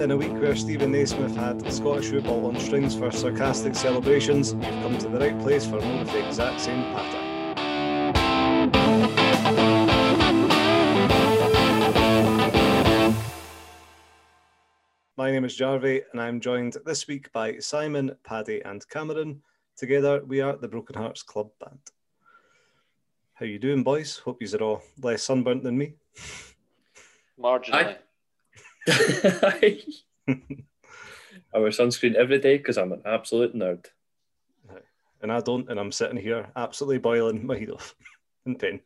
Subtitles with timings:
[0.00, 4.62] In a week where Steven Naismith had Scottish football on strings for sarcastic celebrations, you've
[4.62, 7.20] come to the right place for more of the exact same patter.
[15.18, 19.42] My name is Jarvey, and I'm joined this week by Simon, Paddy, and Cameron.
[19.76, 21.78] Together, we are the Broken Hearts Club Band.
[23.34, 24.16] How you doing, boys?
[24.16, 25.92] Hope you're all less sunburnt than me.
[27.38, 27.74] Marginally.
[27.74, 27.96] I
[31.60, 33.86] wear sunscreen every day because I'm an absolute nerd.
[35.22, 37.94] And I don't, and I'm sitting here absolutely boiling my head off
[38.46, 38.80] in pain.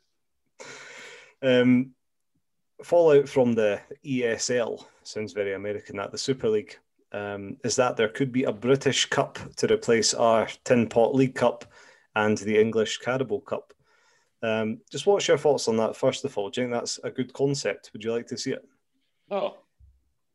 [1.43, 1.93] Um,
[2.83, 5.97] fallout from the ESL sounds very American.
[5.97, 6.77] That the Super League
[7.13, 11.37] um, is that there could be a British Cup to replace our Tin Pot League
[11.37, 11.65] Cup
[12.17, 13.73] and the English Carabao Cup.
[14.43, 15.97] Um, just what's your thoughts on that?
[15.97, 17.91] First of all, do you think that's a good concept?
[17.93, 18.67] Would you like to see it?
[19.31, 19.57] No.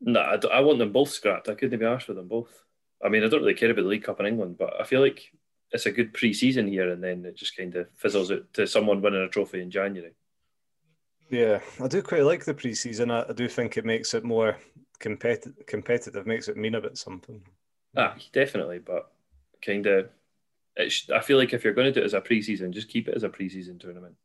[0.01, 1.49] No, I, I want them both scrapped.
[1.49, 2.63] I couldn't be arsed with them both.
[3.03, 5.01] I mean, I don't really care about the League Cup in England, but I feel
[5.01, 5.31] like
[5.71, 9.01] it's a good pre-season here, and then it just kind of fizzles out to someone
[9.01, 10.13] winning a trophy in January.
[11.29, 13.11] Yeah, I do quite like the preseason.
[13.11, 14.57] I, I do think it makes it more
[14.99, 15.65] competitive.
[15.67, 17.41] Competitive makes it mean a bit something.
[17.95, 19.11] Ah, definitely, but
[19.61, 20.09] kind of,
[20.77, 23.15] I feel like if you're going to do it as a pre-season, just keep it
[23.15, 24.15] as a pre-season tournament.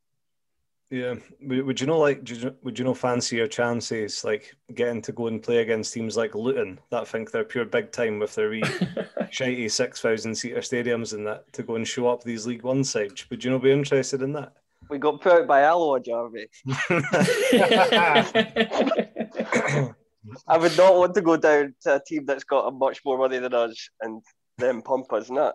[0.91, 4.55] Yeah, would, would you know like would you, would you know fancy your chances like
[4.75, 8.19] getting to go and play against teams like Luton that think they're pure big time
[8.19, 8.61] with their wee
[9.33, 12.85] shitey six thousand seater stadiums and that to go and show up these League One
[12.85, 13.29] sides?
[13.31, 14.53] Would you not be interested in that?
[14.91, 16.47] We got put out by Alloa, Jarvey.
[20.49, 23.19] I would not want to go down to a team that's got a much more
[23.19, 24.23] money than us and
[24.59, 25.55] them pump us, not.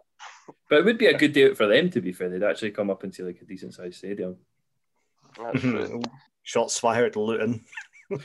[0.70, 1.90] but it would be a good day out for them.
[1.92, 4.38] To be fair, they'd actually come up into like a decent sized stadium.
[5.42, 6.02] That's true.
[6.44, 7.64] Shots fired, Luton.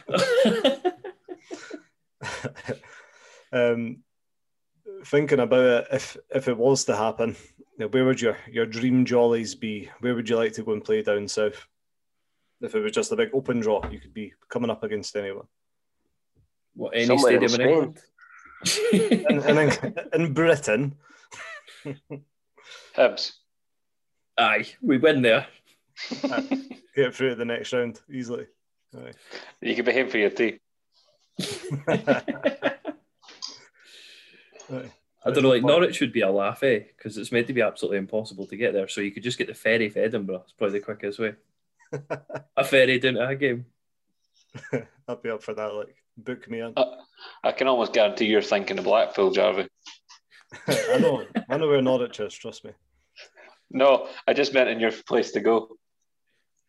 [3.52, 4.02] um,
[5.04, 8.66] thinking about it, if if it was to happen, you know, where would your your
[8.66, 9.90] dream jollies be?
[10.00, 11.66] Where would you like to go and play down south?
[12.60, 15.46] If it was just a big open draw, you could be coming up against anyone.
[16.74, 18.00] what any Somewhere stadium in England?
[18.92, 20.94] And, and in, in Britain,
[22.96, 23.32] Hibs.
[24.38, 25.46] Aye, we win there.
[26.94, 28.46] Get through to the next round easily.
[28.96, 29.12] Aye.
[29.60, 30.60] You could be him for your tea.
[31.88, 32.74] Aye.
[35.26, 36.80] I don't know, like Norwich would be a laugh, eh?
[36.96, 38.88] Because it's meant to be absolutely impossible to get there.
[38.88, 40.42] So you could just get the ferry for Edinburgh.
[40.44, 41.34] It's probably the quickest way.
[42.56, 43.64] a ferry down to a game.
[45.08, 45.74] I'd be up for that.
[45.74, 46.74] Like, book me in.
[46.76, 46.96] Uh,
[47.42, 49.68] I can almost guarantee you're thinking of Blackpool, Jarvey.
[50.68, 52.34] I know, I know where Norwich is.
[52.34, 52.72] Trust me.
[53.70, 55.76] No, I just meant in your place to go.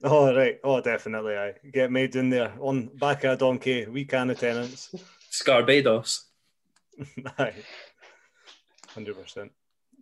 [0.07, 0.59] Oh right.
[0.63, 1.35] Oh, definitely.
[1.35, 3.87] I get made in there on back of a donkey.
[3.87, 4.93] We can Tennent's.
[5.31, 6.25] Scarbados.
[7.39, 7.55] Aye.
[8.89, 9.51] Hundred percent.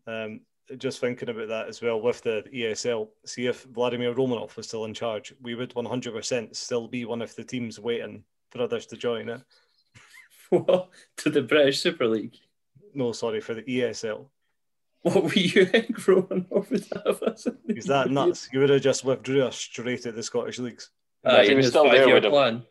[0.05, 0.41] Um,
[0.77, 3.07] just thinking about that as well with the ESL.
[3.25, 7.05] See if Vladimir Romanov was still in charge, we would one hundred percent still be
[7.05, 9.41] one of the teams waiting for others to join it.
[10.49, 10.89] What?
[11.17, 12.35] to the British Super League.
[12.93, 14.27] No, sorry for the ESL.
[15.03, 17.45] What were you think Roman would have us?
[17.45, 18.47] in the Is that nuts?
[18.53, 20.89] You would have just withdrew us straight at the Scottish leagues.
[21.25, 22.61] Aye, If he in was still there, we'd have-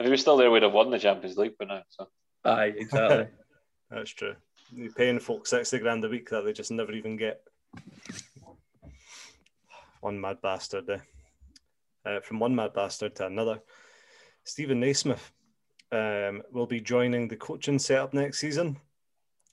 [0.00, 1.82] If he was still there, we'd have won the Champions League by now.
[1.88, 2.08] So
[2.44, 3.26] Aye, exactly.
[3.90, 4.36] That's true.
[4.74, 7.42] You're paying folk sixty grand a week that they just never even get.
[10.00, 11.06] One mad bastard there.
[12.04, 13.60] Uh, from one mad bastard to another.
[14.44, 15.30] Steven Naismith
[15.92, 18.78] um, will be joining the coaching setup next season.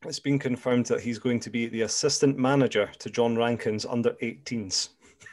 [0.06, 4.12] It's been confirmed that he's going to be the assistant manager to John Rankin's under
[4.22, 4.90] 18s.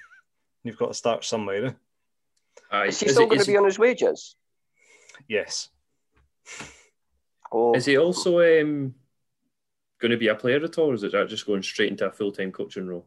[0.65, 1.67] You've got to start somewhere.
[1.67, 1.73] Eh?
[2.73, 2.87] Aye.
[2.87, 4.35] Is he Is still it- going to be on his wages?
[5.29, 5.69] Yes.
[7.53, 8.95] Oh, Is he also um,
[10.01, 12.11] going to be a player at all, or is it just going straight into a
[12.13, 13.07] full time coaching role?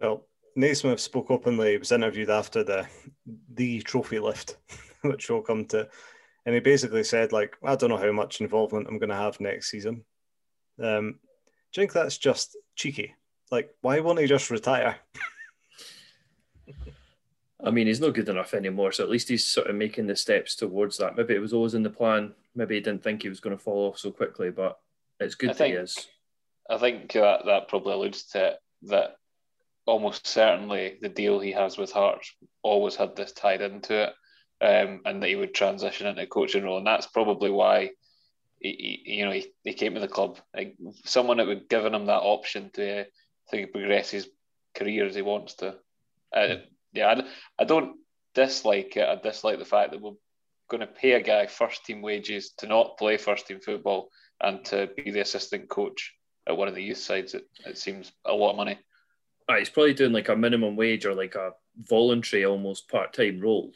[0.00, 1.72] Well, Naismith spoke openly.
[1.72, 2.86] He was interviewed after the
[3.54, 4.56] the trophy lift,
[5.02, 5.88] which we'll come to,
[6.46, 9.40] and he basically said, like, I don't know how much involvement I'm going to have
[9.40, 10.04] next season.
[10.82, 11.18] Um,
[11.72, 13.14] do you think that's just cheeky?
[13.50, 14.96] Like, why won't he just retire?
[17.62, 20.14] I mean, he's not good enough anymore, so at least he's sort of making the
[20.14, 21.16] steps towards that.
[21.16, 22.34] Maybe it was always in the plan.
[22.54, 24.78] Maybe he didn't think he was going to fall off so quickly, but
[25.18, 26.06] it's good I that he is.
[26.70, 29.16] I think that that probably alludes to it, that
[29.86, 32.32] almost certainly the deal he has with Hearts
[32.62, 34.14] always had this tied into it,
[34.60, 37.90] um, and that he would transition into a coaching role, and that's probably why.
[38.60, 40.38] He, he, you know, he, he came to the club.
[40.54, 43.04] Like someone that would given him that option to
[43.50, 44.28] to progress his
[44.74, 45.76] career as he wants to.
[46.34, 46.56] Uh,
[46.92, 47.96] yeah, I, I don't
[48.34, 49.08] dislike it.
[49.08, 50.12] I dislike the fact that we're
[50.68, 54.10] going to pay a guy first team wages to not play first team football
[54.40, 56.14] and to be the assistant coach
[56.46, 58.78] at one of the youth sides, it, it seems a lot of money.
[59.48, 63.40] Ah, he's probably doing like a minimum wage or like a voluntary, almost part time
[63.40, 63.72] role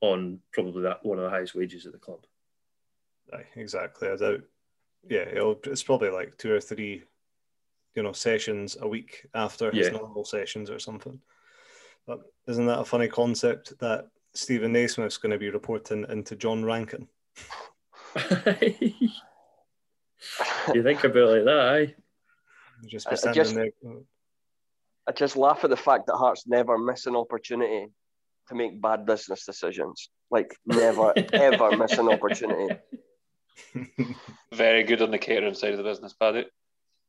[0.00, 2.20] on probably that one of the highest wages at the club.
[3.32, 4.08] Aye, exactly.
[4.08, 4.40] I doubt.
[5.08, 7.02] Yeah, it'll, it's probably like two or three,
[7.94, 9.92] you know, sessions a week after his Yeah.
[9.92, 11.20] normal sessions or something.
[12.06, 16.64] But isn't that a funny concept that Steven Naismith's going to be reporting into John
[16.64, 17.08] Rankin?
[20.74, 21.94] you think about it like that, aye?
[22.86, 23.70] Just I- be I standing just- there.
[25.08, 27.86] I just laugh at the fact that Hearts never miss an opportunity
[28.48, 30.10] to make bad business decisions.
[30.30, 32.76] Like never ever miss an opportunity.
[34.52, 36.46] Very good on the catering side of the business, Paddy.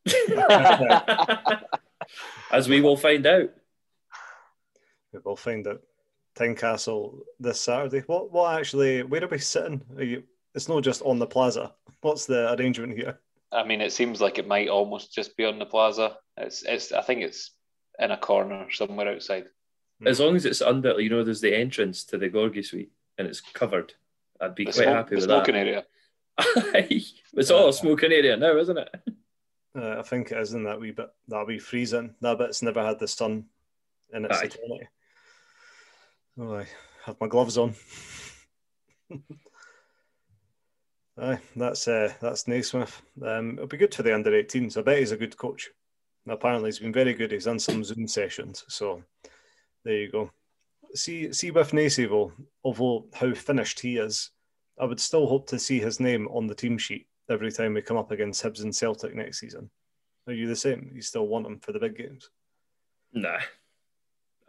[2.52, 3.50] As we will find out.
[5.24, 5.82] We'll find out.
[6.36, 8.02] Tynecastle this Saturday.
[8.08, 8.32] What?
[8.32, 9.04] What actually?
[9.04, 9.82] Where are we sitting?
[9.98, 10.24] Are you?
[10.56, 11.74] It's not just on the plaza.
[12.02, 13.20] What's the arrangement here?
[13.52, 16.18] I mean, it seems like it might almost just be on the plaza.
[16.38, 16.92] It's, it's.
[16.94, 17.52] I think it's
[18.00, 19.46] in a corner somewhere outside.
[20.00, 20.08] Hmm.
[20.08, 23.28] As long as it's under, you know, there's the entrance to the Gorgie suite and
[23.28, 23.94] it's covered.
[24.40, 25.60] I'd be The, quite smoke, happy the with smoking that.
[25.68, 25.86] area.
[26.38, 28.90] it's all a smoking area now, isn't it?
[29.76, 31.10] Uh, I think it is in that wee bit.
[31.28, 32.16] That wee freezing.
[32.22, 33.46] That bit's never had the sun
[34.14, 34.88] in its eternity.
[36.40, 36.66] Oh, I
[37.06, 37.74] have my gloves on.
[41.18, 43.02] Aye, that's uh, that's Naismith.
[43.24, 44.78] Um, it'll be good for the under 18s.
[44.78, 45.70] I bet he's a good coach.
[46.28, 47.32] Apparently, he's been very good.
[47.32, 48.64] He's done some Zoom sessions.
[48.68, 49.04] So
[49.84, 50.32] there you go.
[50.94, 52.32] See, see with Nacy
[52.64, 54.32] although how finished he is,
[54.82, 57.84] I would still hope to see his name on the team sheet every time we
[57.84, 59.70] come up against Hibs and Celtic next season.
[60.26, 60.92] Are you the same?
[60.94, 62.32] You still want him for the big games?
[63.14, 63.38] Nah.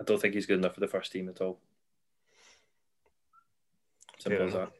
[0.00, 1.60] I don't think he's good enough for the first team at all.
[4.18, 4.72] Simple Fair as that.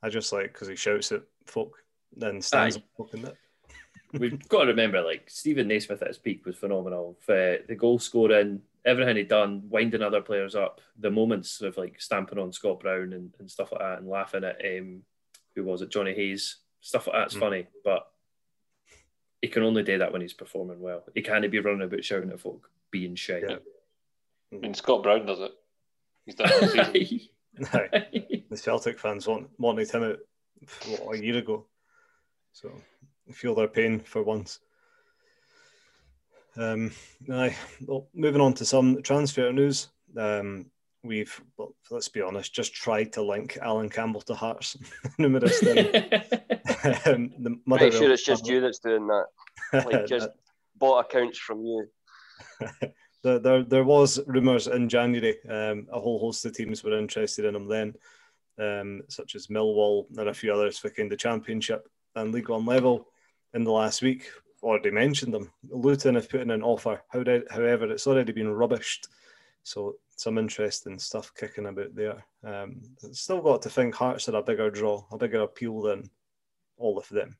[0.00, 1.78] I just like because he shouts at folk,
[2.16, 3.36] then stands up folk in it.
[4.12, 7.16] We've got to remember, like Steven Naismith at his peak was phenomenal.
[7.28, 12.00] Uh, the goal scoring, everything he'd done, winding other players up, the moments of like
[12.00, 15.02] stamping on Scott Brown and, and stuff like that, and laughing at um,
[15.54, 17.40] who was it, Jonny Hayes, stuff like that's Mm.
[17.40, 17.66] funny.
[17.84, 18.06] But
[19.40, 21.04] he can only do that when he's performing well.
[21.14, 23.42] He can't be running about shouting at folk, being shy.
[23.46, 23.56] Yeah.
[24.52, 25.52] I mean, Scott Brown does it.
[26.26, 27.28] He's done it all season.
[27.72, 28.42] Aye.
[28.50, 30.18] the Celtic fans want, wanted him out
[30.86, 31.66] what, a year ago,
[32.52, 32.72] so
[33.30, 34.60] feel their pain for once.
[36.56, 36.92] Um,
[37.30, 37.56] aye.
[37.86, 39.88] Well, moving on to some transfer news.
[40.16, 40.66] Um,
[41.02, 44.76] we've, well, let's be honest, just tried to link Allan Campbell to Hearts
[45.18, 45.76] numerous times.
[47.06, 49.26] um, the Make Motherwell sure it's just family- you that's doing that.
[49.72, 50.28] Like just
[50.76, 51.88] bought accounts from you.
[53.22, 55.36] there, there, there was rumours in January.
[55.48, 57.94] Um, a whole host of teams were interested in him then,
[58.58, 62.66] um, such as Millwall and a few others for kind of Championship and League One
[62.66, 63.08] level.
[63.54, 64.30] In the last week,
[64.62, 65.50] already mentioned them.
[65.68, 67.02] Luton have put in an offer.
[67.08, 69.08] However, it's already been rubbished.
[69.64, 72.24] So some interesting stuff kicking about there.
[72.44, 72.80] Um,
[73.12, 76.10] still got to think Hearts are a bigger draw, a bigger appeal than
[76.76, 77.36] all of them.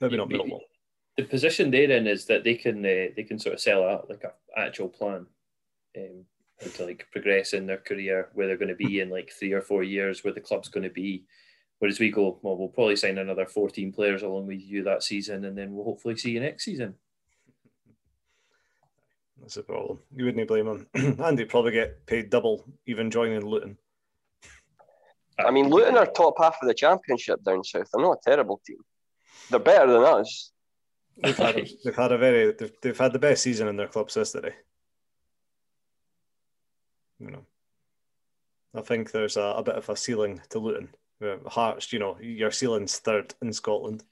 [0.00, 0.60] Maybe not Millwall.
[1.16, 4.08] the position they're in is that they can uh, they can sort of sell out
[4.08, 5.26] like an actual plan
[5.98, 6.24] um,
[6.72, 9.60] to like progress in their career where they're going to be in like three or
[9.60, 11.24] four years where the club's going to be
[11.80, 15.44] whereas we go well we'll probably sign another 14 players along with you that season
[15.44, 16.94] and then we'll hopefully see you next season
[19.40, 19.98] That's the problem.
[20.14, 20.86] You wouldn't blame him.
[20.94, 23.78] and he'd probably get paid double even joining Luton.
[25.38, 27.88] Uh, I mean, Luton are top half of the championship down south.
[27.92, 28.78] They're not a terrible team.
[29.48, 30.52] They're better than us.
[31.22, 33.88] They've had a, they've had a very they've, they've had the best season in their
[33.88, 34.54] club's history.
[37.18, 37.44] You know,
[38.74, 40.88] I think there's a, a bit of a ceiling to Luton.
[41.46, 44.04] Hearts, you know, your ceiling's third in Scotland.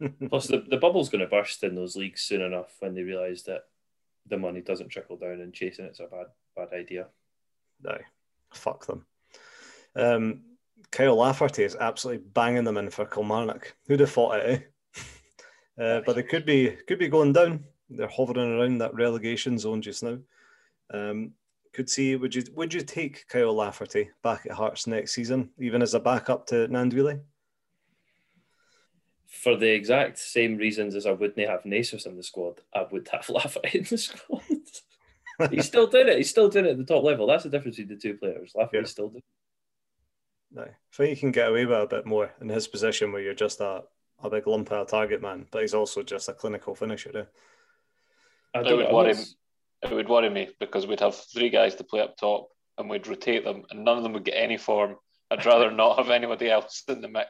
[0.28, 3.42] plus the, the bubble's going to burst in those leagues soon enough when they realise
[3.42, 3.64] that
[4.26, 7.06] the money doesn't trickle down and chasing it's a bad bad idea
[7.82, 7.98] No,
[8.52, 9.04] fuck them.
[9.96, 10.40] Um,
[10.90, 13.74] Kyle Lafferty is absolutely banging them in for Kilmarnock.
[13.86, 14.46] Who'd have thought it?
[14.46, 15.00] Eh?
[15.80, 17.64] Uh, but they could be could be going down.
[17.88, 20.18] They're hovering around that relegation zone just now.
[20.92, 21.32] Um,
[21.72, 22.16] could see.
[22.16, 26.00] Would you would you take Kyle Lafferty back at Hearts next season, even as a
[26.00, 27.20] backup to Gnanduillet?
[29.26, 33.08] for the exact same reasons as I wouldn't have Nasus in the squad, I would
[33.12, 34.42] have Lafferty in the squad.
[35.50, 36.18] he's still doing it.
[36.18, 37.26] He's still doing it at the top level.
[37.26, 38.52] That's the difference between the two players.
[38.54, 38.90] Lafferty's Yeah.
[38.92, 39.22] still doing
[40.52, 40.54] it.
[40.54, 43.22] No, I think you can get away with a bit more in his position, where
[43.22, 43.84] you're just a,
[44.22, 47.10] a big lump of a target man, but he's also just a clinical finisher.
[47.14, 47.20] Eh?
[47.20, 47.28] it.
[48.54, 48.94] I don't would know.
[48.94, 49.34] worry what's-
[49.82, 52.48] It would worry me because we'd have three guys to play up top
[52.78, 54.96] and we'd rotate them and none of them would get any form
[55.30, 57.28] I'd rather not have anybody else in the mix.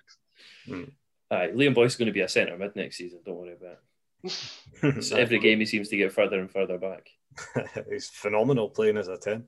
[0.66, 0.84] Hmm.
[1.30, 3.20] Aye, Liam Boyce is going to be a centre mid next season.
[3.24, 3.78] Don't worry about
[4.24, 5.02] it.
[5.04, 7.08] So every game he seems to get further and further back.
[7.90, 9.44] He's phenomenal playing as a 10.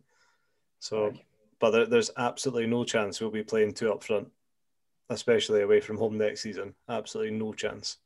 [0.81, 1.13] So,
[1.61, 4.29] but there, there's absolutely no chance we'll be playing two up front,
[5.11, 6.75] especially away from home next season.
[6.89, 7.99] Absolutely no chance.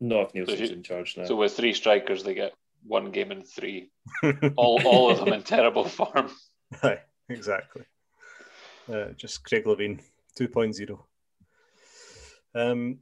[0.00, 1.24] Not if Neilson's So you- in charge now.
[1.24, 2.52] So with three strikers, they get
[2.86, 3.90] one game in three.
[4.56, 6.30] All, all of them in terrible form.
[6.82, 7.82] Aye, exactly.
[8.92, 10.00] Uh, just Craig Levein
[10.38, 10.98] 2.0.
[12.54, 12.98] Um,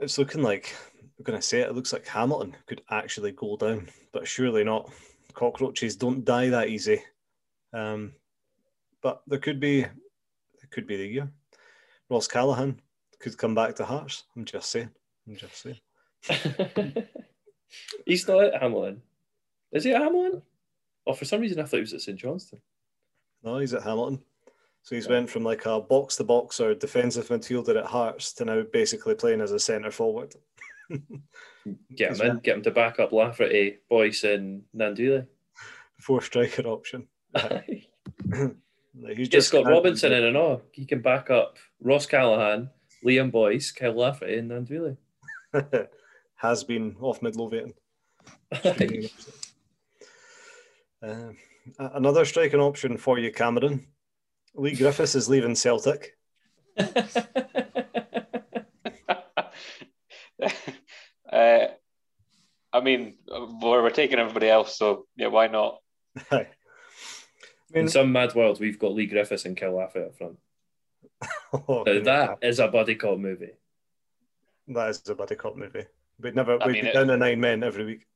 [0.00, 0.74] it's looking like,
[1.18, 4.64] I'm going to say it, it looks like Hamilton could actually go down, but surely
[4.64, 4.90] not.
[5.34, 7.02] Cockroaches don't die that easy.
[7.72, 8.12] Um,
[9.02, 11.30] but there could be, it could be the year.
[12.08, 12.78] Ross Callachan
[13.20, 14.24] could come back to Hearts.
[14.36, 14.90] I'm just saying.
[15.26, 15.78] I'm just saying.
[18.06, 19.02] He's not at Hamilton.
[19.72, 20.42] Is he at Hamilton?
[21.06, 22.60] Oh, for some reason I thought he was at St Johnstone.
[23.42, 24.20] No, he's at Hamilton.
[24.82, 28.44] So he's went from like a box to box or defensive midfielder at Hearts to
[28.44, 30.34] now basically playing as a centre forward.
[31.94, 32.42] Get him in, right.
[32.42, 35.26] get him to back up Lafferty, Boyce, and Gnanduillet.
[35.98, 37.06] Four striker option.
[39.14, 40.62] He's Get Scott Robinson in and all.
[40.72, 42.70] He can back up Ross Callachan,
[43.04, 44.96] Liam Boyce, Kyle Lafferty, and Gnanduillet.
[46.36, 47.74] Has been off Midlothian.
[51.02, 51.36] Um,
[51.78, 53.86] another striking option for you, Cameron.
[54.54, 56.16] Leigh Griffiths is leaving Celtic.
[56.78, 57.02] uh,
[62.72, 65.78] I mean, we're, we're taking everybody else, so yeah, why not?
[66.30, 66.46] I
[67.72, 70.38] mean, In some mad world, we've got Leigh Griffiths and Kyle Lafferty up front.
[71.68, 73.52] oh, Now, that is a buddy cop movie.
[74.68, 75.84] that is a buddy cop movie.
[76.20, 78.06] We'd never, I we'd mean, be it- down to nine men every week.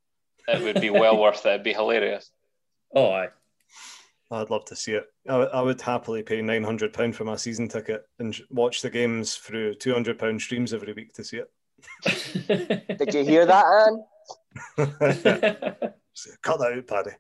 [0.49, 1.51] It would be well worth it.
[1.51, 2.32] It'd be hilarious.
[2.95, 3.29] Oh, aye.
[4.31, 5.05] I'd love to see it.
[5.29, 8.41] I, would- I would happily pay nine hundred pound for my season ticket and sh-
[8.51, 11.51] watch the games through two hundred pound streams every week to see it.
[12.99, 14.05] Did you hear that, Anne?
[16.43, 17.11] Cut that out, Paddy.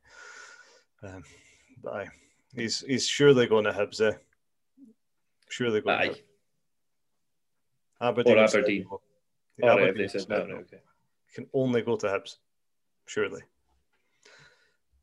[1.02, 1.22] Um,
[1.82, 2.08] but aye,
[2.54, 4.00] he's he's surely going to Hibs.
[4.00, 4.16] Eh?
[5.50, 6.08] Surely going to Aye.
[6.10, 6.22] Hibs.
[8.00, 8.36] Aberdeen.
[8.36, 8.86] Or have said Aberdeen.
[8.88, 9.68] no.
[9.68, 10.54] All right, Aberdeen they said said no, no.
[10.54, 10.78] no, okay.
[11.34, 12.36] Can only go to Hibs,
[13.06, 13.42] surely,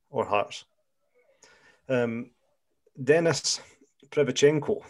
[0.09, 0.65] or Hearts.
[1.87, 2.31] Um,
[3.01, 3.61] Denis
[4.09, 4.81] Prychynenko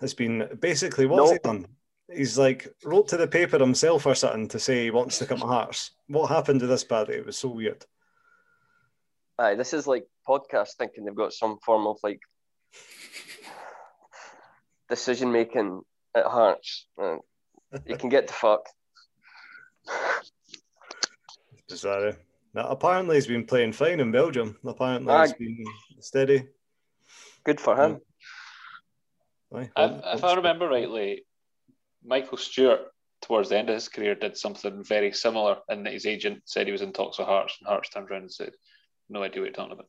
[0.00, 1.66] has been basically what's he done?
[2.12, 5.38] He's like wrote to the paper himself or something to say he wants to come
[5.38, 5.92] to Hearts.
[6.08, 7.14] What happened to this Paddy?
[7.14, 7.84] It was so weird.
[9.38, 12.20] Aye, this is like podcast thinking they've got some form of like
[14.88, 15.80] decision making
[16.14, 16.86] at Hearts.
[17.00, 17.16] Uh,
[17.86, 18.66] you can get the fuck.
[21.68, 22.16] Bizarre.
[22.54, 24.58] Now, apparently he's been playing fine in Belgium.
[24.64, 25.26] Apparently Aye.
[25.26, 25.64] he's been
[26.00, 26.48] steady.
[27.44, 28.00] Good for him.
[29.54, 31.24] Aye, If, if I remember rightly,
[32.04, 32.80] Michael Stewart,
[33.22, 36.72] towards the end of his career, did something very similar, and his agent said he
[36.72, 38.52] was in talks with Hearts, and Hearts turned around and said,
[39.08, 39.88] "No idea what you're talking about."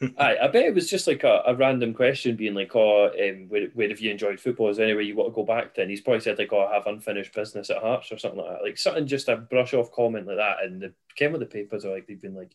[0.18, 3.48] Aye, I bet it was just like a, a random question being like, oh, um,
[3.48, 4.68] where, where have you enjoyed football?
[4.68, 5.82] Is there anywhere you want to go back to?
[5.82, 8.50] And he's probably said like, oh, I have unfinished business at Hearts or something like
[8.50, 8.62] that.
[8.62, 10.62] Like something just a brush off comment like that.
[10.62, 12.52] And the came with the papers are like, they've been like,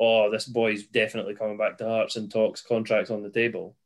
[0.00, 3.76] oh, this boy's definitely coming back to Hearts and talks contracts on the table.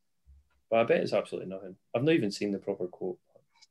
[0.70, 1.76] But I bet it's absolutely nothing.
[1.94, 3.18] I've not even seen the proper quote.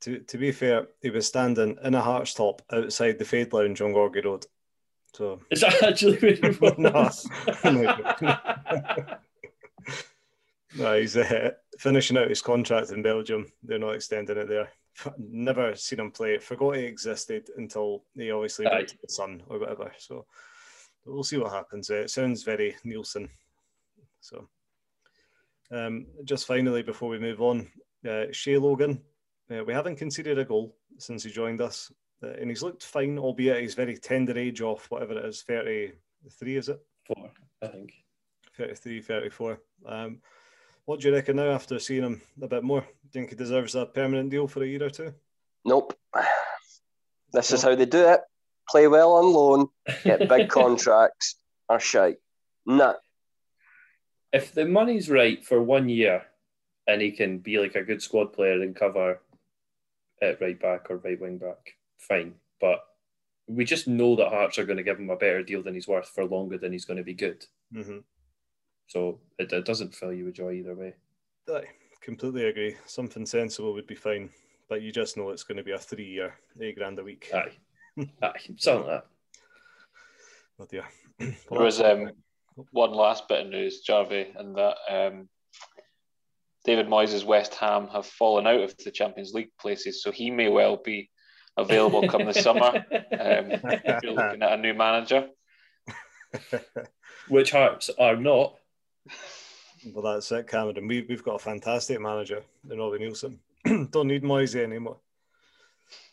[0.01, 3.82] To, to be fair, he was standing in a Hearts top outside the Fade Lounge
[3.82, 4.46] on Gorgie Road.
[5.13, 7.27] So Is that actually where he was?
[10.75, 10.84] No.
[10.84, 13.51] no, he's uh, finishing out his contract in Belgium.
[13.62, 14.70] They're not extending it there.
[15.17, 16.39] Never seen him play.
[16.39, 18.75] Forgot he existed until he obviously Aye.
[18.75, 19.91] went to the Sun or whatever.
[20.00, 20.25] So
[21.05, 21.91] we'll see what happens.
[21.91, 23.29] Uh, it sounds very Neilson.
[24.20, 24.48] So
[25.72, 27.67] um, just finally, before we move on,
[28.08, 29.01] uh, Shay Logan,
[29.51, 31.91] uh, we haven't conceded a goal since he joined us.
[32.24, 36.56] Uh, and he's looked fine, albeit he's very tender age off, whatever it is, 33,
[36.56, 36.80] is it?
[37.06, 37.94] Four, I think.
[38.58, 39.60] 33, 34.
[39.86, 40.20] Um,
[40.86, 42.82] what do you reckon now after seeing him a bit more?
[42.82, 45.13] Do you think he deserves a permanent deal for a year or two?
[45.65, 45.98] Nope.
[47.32, 48.20] This is how they do it.
[48.70, 49.68] Play well on loan,
[50.03, 51.34] get big contracts,
[51.68, 52.18] or shite.
[52.68, 52.94] Nah.
[54.32, 56.25] if the money's right for one year
[56.88, 59.20] and he can be like a good squad player and cover
[60.22, 61.74] at right back or right wing back,
[62.07, 62.36] fine.
[62.60, 62.79] But
[63.48, 65.88] we just know that Hearts are going to give him a better deal than he's
[65.88, 67.45] worth for longer than he's going to be good.
[67.74, 68.00] Mm-hmm.
[68.88, 70.93] So it, it doesn't fill you with joy either way.
[71.50, 71.63] I
[72.01, 72.75] completely agree.
[72.86, 74.29] Something sensible would be fine,
[74.69, 77.29] but you just know it's going to be a three year, eight grand a week.
[77.33, 77.51] Aye.
[78.22, 79.05] Aye, something like that.
[80.60, 80.86] Oh dear.
[81.50, 82.12] There was um,
[82.72, 85.29] one last bit of news, Jarvie, and that um,
[86.65, 90.50] David Moyes' West Ham have fallen out of the Champions League places, so he may
[90.50, 91.10] well be
[91.57, 92.86] available come the summer.
[92.91, 95.29] Um, if you're looking at a new manager.
[97.27, 98.55] Which Hearts are not.
[99.93, 100.88] Well, that's it, Cameron.
[100.88, 103.38] We, we've got a fantastic manager in Robbie Neilson.
[103.91, 104.98] Don't need Moisey anymore.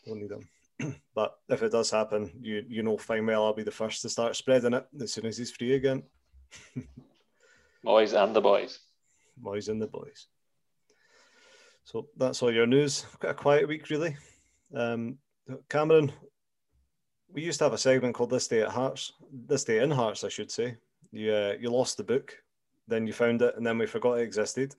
[0.05, 0.95] Don't need him.
[1.15, 4.09] but if it does happen, you you know fine well I'll be the first to
[4.09, 6.03] start spreading it as soon as he's free again.
[7.85, 8.79] Moyes and the boys.
[9.41, 10.27] Moyes and the boys.
[11.83, 13.05] So that's all your news.
[13.19, 14.15] Quite a quiet week, really.
[14.73, 15.17] Um,
[15.69, 16.11] Cameron,
[17.31, 19.13] we used to have a segment called "This Day at Hearts."
[19.47, 20.77] This day in Hearts, I should say.
[21.11, 22.37] You uh, you lost the book,
[22.87, 24.75] then you found it, and then we forgot it existed.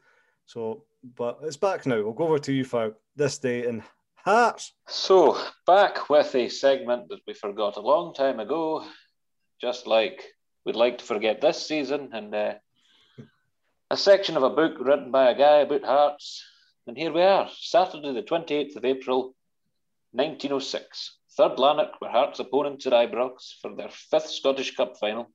[0.47, 0.85] So,
[1.17, 2.02] but it's back now.
[2.02, 3.83] We'll go over to you for this day in
[4.14, 4.73] Hearts.
[4.87, 5.37] So
[5.67, 8.85] back with a segment that we forgot a long time ago,
[9.61, 10.23] just like
[10.64, 12.55] we'd like to forget this season, and uh,
[13.91, 16.45] a section of a book written by a guy about Hearts.
[16.87, 19.35] And here we are, Saturday, the 28th of April,
[20.12, 21.19] 1906.
[21.37, 25.31] Third Lanark were Hearts' opponents at Ibrox for their fifth Scottish Cup final.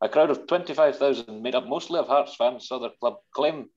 [0.00, 3.70] A crowd of 25,000, made up mostly of Hearts fans, saw their club claim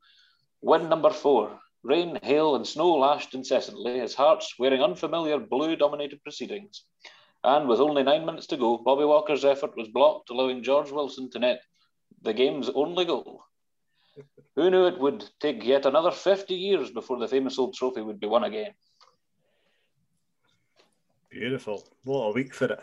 [0.61, 1.59] win number four.
[1.81, 6.83] Rain, hail, and snow lashed incessantly as Hearts, wearing unfamiliar blue dominated proceedings.
[7.43, 11.29] And with only nine minutes to go, Bobby Walker's effort was blocked, allowing George Wilson
[11.31, 11.61] to net
[12.21, 13.43] the game's only goal.
[14.55, 18.19] Who knew it would take yet another 50 years before the famous old trophy would
[18.19, 18.73] be won again?
[21.29, 21.87] Beautiful.
[22.03, 22.79] What a week for it.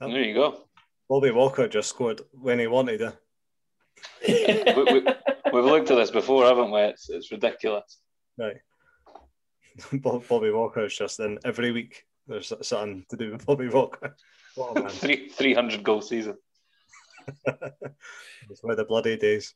[0.00, 0.64] There you go.
[1.08, 4.76] Bobby Walker just scored when he wanted it.
[4.76, 5.06] we, we,
[5.52, 6.80] we've looked at this before, haven't we?
[6.80, 7.98] It's, it's ridiculous.
[8.38, 8.56] Right.
[9.92, 12.04] Bobby Walker is just in every week.
[12.26, 14.16] There's something to do with Bobby Walker.
[14.54, 14.90] What a man.
[14.90, 16.36] Three, 300 goal season.
[17.44, 19.52] it's where the bloody days.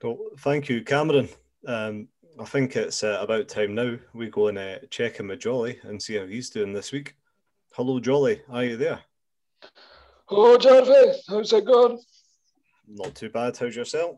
[0.00, 1.28] So, thank you, Cameron.
[1.66, 2.06] Um,
[2.40, 5.78] I think it's uh, about time now we go and uh, check in with Jolly
[5.82, 7.14] and see how he's doing this week.
[7.74, 8.40] Hello, Jolly.
[8.48, 9.00] Are you there?
[10.26, 11.24] Hello, Jarvis.
[11.28, 11.98] How's it going?
[12.88, 13.56] Not too bad.
[13.56, 14.16] How's yourself?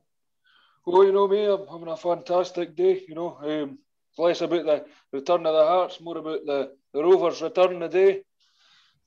[0.86, 3.02] Oh, you know me, I'm having a fantastic day.
[3.08, 3.78] You know, um,
[4.16, 8.22] less about the return of the Hearts, more about the, the Rovers' return today.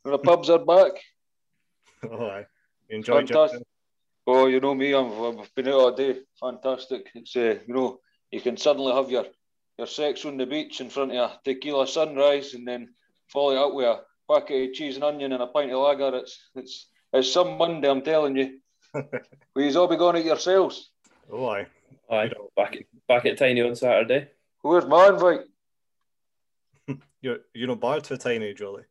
[0.04, 0.92] And the pubs are back.
[2.04, 2.46] Oh, aye.
[2.88, 3.64] You enjoyed Fantastic.
[4.28, 6.20] Oh, you know me, I'm, I've been out all day.
[6.40, 7.10] Fantastic.
[7.16, 8.00] It's uh, you know,
[8.32, 9.26] you can suddenly have your
[9.78, 12.90] your sex on the beach in front of a tequila sunrise, and then
[13.28, 16.18] follow it up with a packet of cheese and onion and a pint of lager.
[16.18, 18.60] It's it's it's some Monday, I'm telling you.
[19.56, 20.92] We'll all be going out yourselves.
[21.32, 21.66] Oh, aye.
[22.12, 24.30] Aye, back at, back at Tiny on Saturday.
[24.62, 25.42] Where's my invite?
[27.22, 28.84] You're, you're not barred for tiny, Jolly.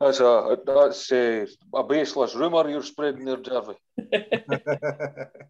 [0.00, 3.76] That's a that's a, a baseless rumour you're spreading there, Jarvey.
[3.98, 4.44] it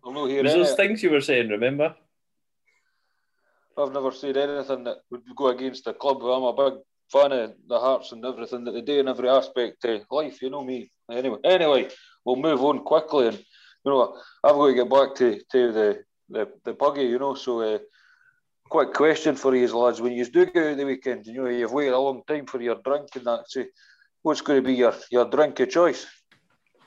[0.05, 1.95] I'm not was hearing those things you were saying, remember?
[3.79, 6.23] I've never said anything that would go against the club.
[6.23, 6.81] I'm a big
[7.11, 10.43] fan of the Hearts and everything that they do in every aspect of life.
[10.43, 10.91] You know me.
[11.11, 11.89] Anyway, anyway,
[12.25, 16.05] we'll move on quickly, and you know I've got to get back to, to the,
[16.29, 17.03] the the buggy.
[17.03, 17.79] You know, so uh,
[18.69, 21.73] quick question for you lads: When you do go out the weekend, you know you've
[21.73, 23.45] waited a long time for your drink and that.
[23.49, 23.65] So,
[24.23, 26.07] what's going to be your your drink of choice?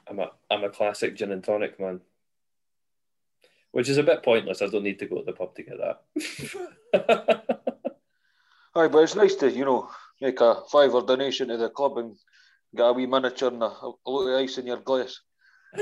[0.07, 2.01] I'm a I'm a classic gin and tonic man.
[3.73, 4.61] Which is a bit pointless.
[4.61, 6.03] I don't need to go to the pub to get that.
[8.75, 9.89] Aye, but it's nice to you know
[10.21, 12.15] make a fiver donation to the club and
[12.75, 15.19] get a wee miniature and a, a lot of ice in your glass.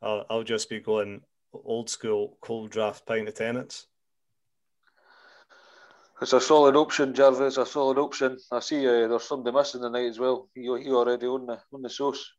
[0.00, 3.86] I'll, I'll just be going old school cold draft pint of Tennent's.
[6.20, 7.58] It's a solid option, Jarvis.
[7.58, 8.38] A solid option.
[8.50, 10.48] I see uh, there's somebody missing tonight as well.
[10.54, 12.32] You you already on the on the sauce.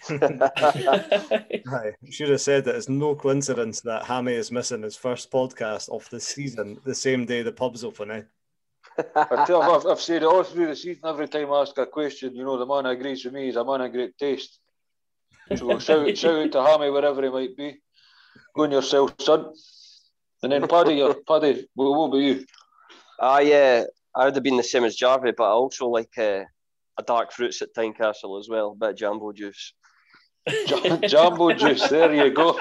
[0.10, 5.88] Aye, should have said that it's no coincidence that Hammy is missing his first podcast
[5.88, 8.10] of the season the same day the pub's open.
[8.10, 8.22] Eh?
[9.16, 11.02] I tell I've, I've said it all through the season.
[11.04, 13.46] Every time I ask a question, you know, the man agrees with me.
[13.46, 14.58] He's a man of great taste.
[15.56, 17.80] So shout, shout out to Hammy wherever he might be.
[18.54, 19.52] Go on yourself, son.
[20.42, 22.44] And then Paddy, your Paddy, what, what about you?
[23.20, 26.44] Ah, uh, I would have been the same as Jarvey, but I also like uh,
[26.98, 29.72] a dark fruits at Tynecastle as well, a bit of jumbo juice.
[30.66, 31.88] Jam- Jambo juice.
[31.88, 32.54] There you go.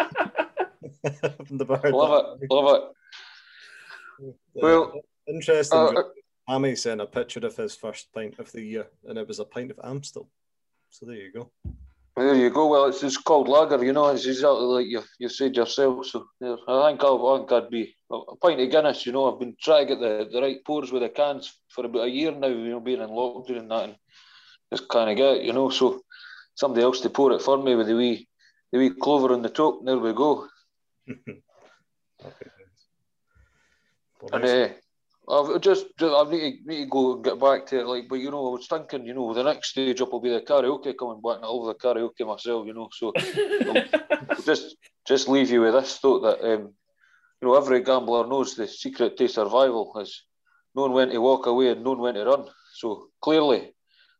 [1.48, 1.94] From the bird.
[1.94, 2.52] Love it.
[2.52, 2.94] Love
[4.20, 4.36] it.
[4.54, 5.80] Well, interesting.
[5.80, 6.04] Uh,
[6.48, 9.46] Hammy sent a picture of his first pint of the year, and it was a
[9.46, 10.30] pint of Amstel.
[10.89, 11.52] So there you go.
[12.17, 12.67] There you go.
[12.67, 14.10] Well, it's, it's called lager, you know.
[14.10, 16.06] It's exactly like you, you said yourself.
[16.08, 19.06] So there, I think I'll, I think I'd be a pint of Guinness.
[19.06, 21.86] You know, I've been trying to get the, the right pours with the cans for
[21.86, 22.48] about a year now.
[22.48, 23.96] You know, being in lockdown and that, and
[24.74, 25.70] just kind of get it, you know.
[25.70, 26.02] So
[26.62, 28.28] somebody else to pour it for me with the wee
[28.71, 29.84] the wee clover on the top.
[29.84, 30.47] There we go.
[34.34, 34.69] And uh,
[35.30, 37.88] I've just, just I need to, need to go and get back to it.
[37.88, 40.30] Like, but you know, I was thinking, you know, the next stage up will be
[40.30, 42.89] the karaoke coming back, and I love the karaoke myself, you know.
[42.93, 43.12] So
[44.45, 44.76] just
[45.08, 46.74] just leave you with this thought that um,
[47.41, 50.24] you know every gambler knows the secret to survival is
[50.76, 52.45] knowing when to walk away and knowing when to run.
[52.76, 53.74] So clearly,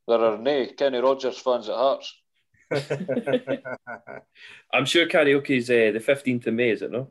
[0.08, 2.21] there are no Kenny Rogers fans at Hearts.
[4.74, 7.10] I'm sure karaoke is uh, the 15th of May, is it no?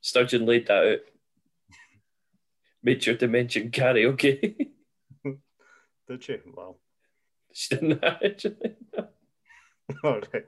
[0.00, 0.98] Sturgeon laid that out.
[2.82, 4.68] Made sure to mention karaoke.
[6.08, 6.40] Did you?
[6.54, 6.78] Well,
[7.52, 8.76] she didn't actually.
[10.02, 10.46] all right.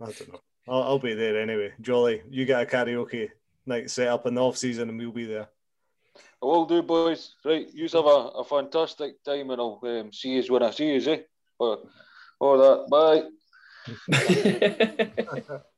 [0.00, 0.40] I don't know.
[0.68, 1.72] I'll, I'll be there anyway.
[1.80, 3.30] Jolly, you get a karaoke
[3.66, 5.48] night set up in the off season, and we'll be there.
[6.42, 7.34] I will do, boys.
[7.44, 10.92] Right, you have a, a fantastic time, and I'll um, see you when I see
[10.92, 11.20] you, eh?
[11.58, 11.78] Or,
[12.40, 12.88] or that.
[12.90, 13.22] Bye.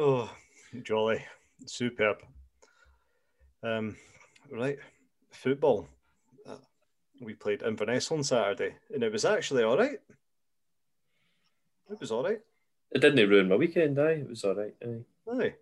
[0.00, 0.30] Oh,
[0.84, 1.24] jolly,
[1.66, 2.18] superb.
[3.64, 3.96] Um,
[4.48, 4.78] right,
[5.32, 5.88] football.
[6.48, 6.58] Uh,
[7.20, 9.98] we played Inverness on Saturday, and it was actually all right.
[11.90, 12.38] It was all right.
[12.92, 14.22] it didn't ruin my weekend, aye.
[14.22, 14.74] It was all right.
[14.84, 15.04] Aye.
[15.32, 15.54] Aye.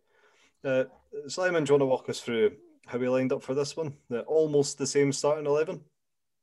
[0.62, 0.84] Uh,
[1.28, 2.52] Simon, do you want to walk us through
[2.86, 3.94] how we lined up for this one?
[4.10, 5.80] The, almost the same starting 11?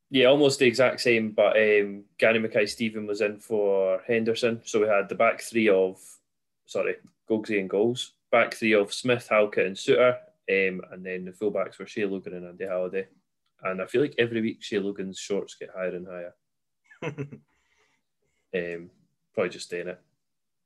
[0.10, 4.62] Yeah, almost the exact same, but um, Gary Mackay-Steven was in for Henderson.
[4.63, 6.00] So we had the back three of,
[6.66, 8.13] sorry, Gogsy and goals.
[8.32, 10.18] Back three of Smith, Halkett, and Souttar.
[10.50, 13.08] Um, and then the fullbacks were Shay Logan and Andy Halliday.
[13.63, 16.36] And I feel like every week Shay Logan's shorts get higher and higher.
[18.56, 18.92] Um,
[19.34, 20.00] probably just staying it.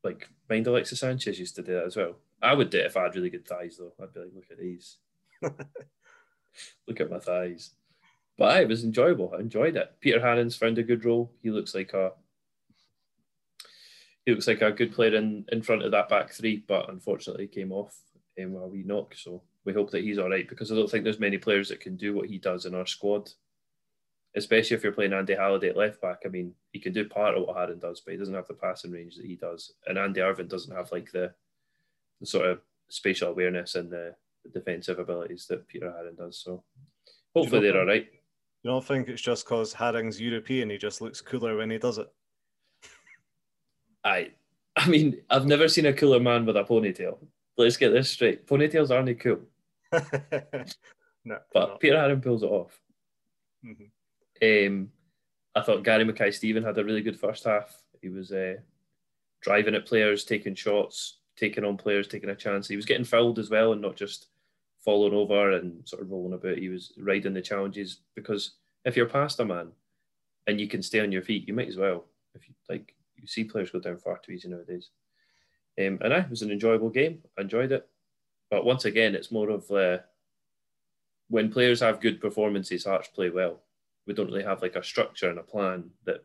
[0.04, 2.18] Like, mind Alexis Sanchez used to do that as well.
[2.42, 3.94] I would do it if I had really good thighs, though.
[4.02, 4.98] I'd be like, look at these.
[6.88, 7.72] look at my thighs.
[8.38, 9.34] But it was enjoyable.
[9.36, 9.96] I enjoyed it.
[10.00, 11.32] Peter Haring's found a good role.
[11.42, 12.12] He looks like a
[14.26, 17.46] he looks like a good player in, in front of that back three, but unfortunately
[17.46, 17.98] he came off
[18.44, 19.16] um, a wee knock.
[19.16, 21.80] So we hope that he's all right because I don't think there's many players that
[21.80, 23.30] can do what he does in our squad.
[24.36, 26.20] Especially if you're playing Andy Halliday at left back.
[26.26, 28.54] I mean, he can do part of what Haring does, but he doesn't have the
[28.54, 29.74] passing range that he does.
[29.88, 31.34] And Andy Irving doesn't have like the,
[32.20, 36.38] the sort of spatial awareness and the, the defensive abilities that Peter Haring does.
[36.44, 36.64] So
[37.34, 38.08] hopefully know- they're all right.
[38.68, 42.00] You don't think it's just because Haring's European, he just looks cooler when he does
[42.00, 42.12] it?
[44.04, 44.32] I
[44.76, 47.18] I mean, I've never seen a cooler man with a ponytail.
[47.56, 48.46] Let's get this straight.
[48.46, 49.40] Ponytails aren't cool,
[51.24, 51.78] no, but no.
[51.80, 52.78] Peter Haring pulls it off.
[53.66, 54.68] Mhm.
[54.68, 54.92] Um,
[55.56, 57.74] I thought Gary Mackay-Steven had a really good first half.
[58.02, 58.56] He was uh,
[59.40, 62.68] driving at players, taking shots, taking on players, taking a chance.
[62.68, 64.28] He was getting fouled as well and not just
[64.88, 66.58] falling over and sort of rolling about.
[66.58, 68.54] He was riding the challenges because
[68.86, 69.74] if you're past a man
[70.48, 72.06] and you can stay on your feet, you might as well.
[72.34, 74.92] If you like, you see players go down far too easy nowadays.
[75.78, 77.22] Um, and I it was an enjoyable game.
[77.38, 77.86] I enjoyed it,
[78.50, 79.98] but once again, it's more of uh,
[81.28, 83.60] when players have good performances, Hearts play well.
[84.06, 86.24] We don't really have like a structure and a plan that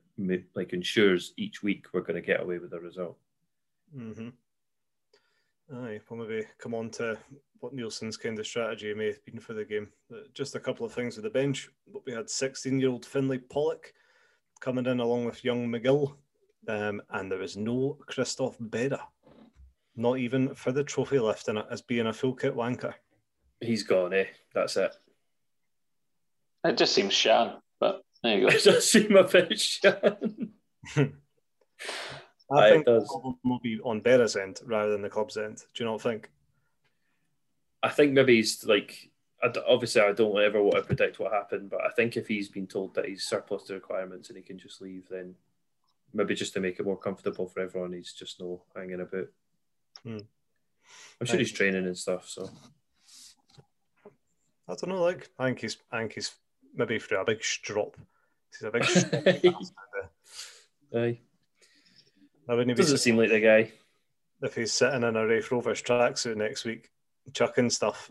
[0.55, 3.19] like ensures each week we're going to get away with a result.
[3.93, 4.29] Mm-hmm.
[5.75, 7.19] Aye, we'll maybe come on to
[7.63, 9.89] what Neilson's kind of strategy may have been for the game.
[10.13, 11.71] Uh, Just a couple of things with the bench.
[11.93, 13.95] But we had 16 year old Finlay Pollock
[14.61, 16.15] coming in along with young McGill,
[16.69, 19.01] um, and there was no Christophe Berra,
[19.97, 22.95] not even for the trophy lifting it as being a full kit wanker.
[23.61, 24.27] He's gone, eh?
[24.55, 24.93] That's it.
[26.65, 28.49] It just seems shan, but there you go.
[28.57, 30.53] It does seem a bit shan.
[30.97, 35.37] I Aye, it think the problem will be on Berra's end rather than the club's
[35.37, 35.63] end.
[35.75, 36.29] Do you not think?
[37.83, 39.11] I think maybe he's like,
[39.67, 42.67] obviously, I don't ever want to predict what happened, but I think if he's been
[42.67, 45.35] told that he's surplus to requirements and he can just leave, then
[46.15, 49.27] maybe just to make it more comfortable for everyone, he's just no hanging about.
[50.05, 50.19] Hmm.
[51.21, 52.51] I'm sure he's training and stuff, so
[54.69, 55.03] I don't know.
[55.03, 56.33] Like I think he's, I think he's
[56.75, 57.97] maybe for a big strop.
[58.51, 58.85] He's a big.
[58.85, 59.27] strop.
[60.95, 61.19] aye.
[62.49, 63.73] I wouldn't be Doesn't seem like the guy.
[64.43, 66.91] if he's sitting in a Raith Rovers tracksuit next week,
[67.33, 68.11] chucking stuff.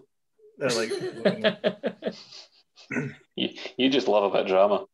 [0.57, 0.91] They're like,
[3.35, 4.85] You, you just love a bit of drama.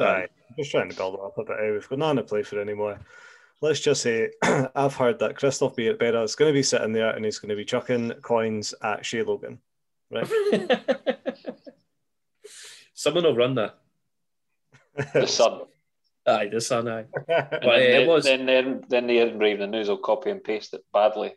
[0.00, 0.26] aye,
[0.58, 1.56] just trying to build it up a bit.
[1.60, 2.98] eh, We've got nothing to play for anymore.
[3.60, 4.30] Let's just say
[4.74, 7.56] I've heard that Christophe Berra is going to be sitting there and he's going to
[7.56, 9.58] be chucking coins at Shay Logan.
[10.10, 10.28] Right?
[12.94, 13.78] Someone will run that.
[15.14, 15.62] The sun.
[16.26, 17.04] Aye, the sun, aye.
[17.14, 18.24] And But then, it then, was.
[18.24, 21.34] then, then, then the Edinburgh Evening News will copy and paste it badly.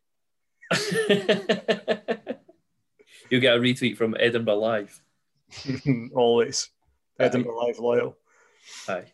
[3.29, 5.01] You'll get a retweet from Edinburgh Live.
[6.15, 6.69] Always.
[7.19, 8.17] Edinburgh Live loyal.
[8.87, 9.05] Aye.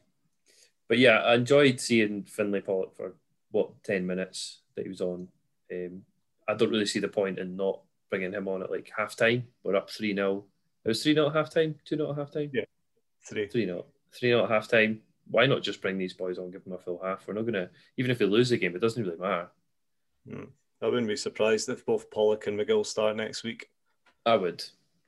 [0.88, 3.16] but yeah, I enjoyed seeing Finlay Pollock for
[3.52, 5.28] what ten minutes that he was on.
[5.72, 6.04] Um,
[6.48, 9.48] I don't really see the point in not bringing him on at like half time.
[9.64, 10.46] We're up three 0
[10.84, 12.52] It was three 0 at half time, two 0 at half time.
[12.54, 12.66] Yeah,
[13.28, 15.02] three, three 0 three 0 at half time.
[15.30, 17.28] Why not just bring these boys on, give them a full half?
[17.28, 19.50] We're not gonna even if they lose the game, it doesn't really matter.
[20.30, 20.44] Hmm.
[20.82, 23.70] I wouldn't be surprised if both Pollock and McGill start next week.
[24.26, 24.64] I would.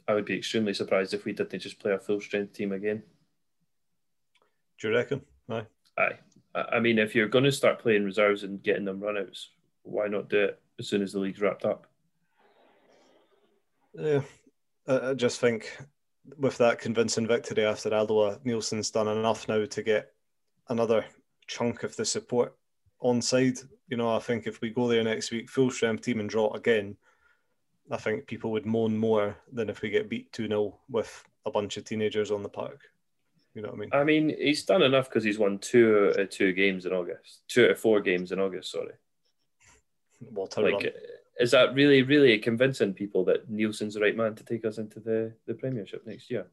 [0.07, 3.01] I would be extremely surprised if we didn't just play a full strength team again.
[4.79, 5.21] Do you reckon?
[5.49, 5.65] Aye.
[5.97, 6.19] Aye.
[6.55, 9.47] I mean, if you're going to start playing reserves and getting them runouts,
[9.83, 11.88] why not do it as soon as the league's wrapped up?
[13.93, 14.21] Yeah,
[14.88, 15.75] I just think
[16.38, 20.12] with that convincing victory after Alloa, Neilson's done enough now to get
[20.69, 21.05] another
[21.47, 22.55] chunk of the support
[23.03, 23.57] on side.
[23.89, 26.51] You know, I think if we go there next week, full strength team and draw
[26.53, 26.97] again,
[27.91, 31.51] I think people would moan more than if we get beat 2 0 with a
[31.51, 32.81] bunch of teenagers on the park.
[33.53, 33.89] You know what I mean?
[33.93, 37.69] I mean, he's done enough because he's won two uh, two games in August, two
[37.69, 38.71] or four games in August.
[38.71, 38.93] Sorry.
[40.31, 40.89] Walter like, run.
[41.39, 44.99] is that really, really convincing people that Neilson's the right man to take us into
[44.99, 46.47] the, the Premiership next year?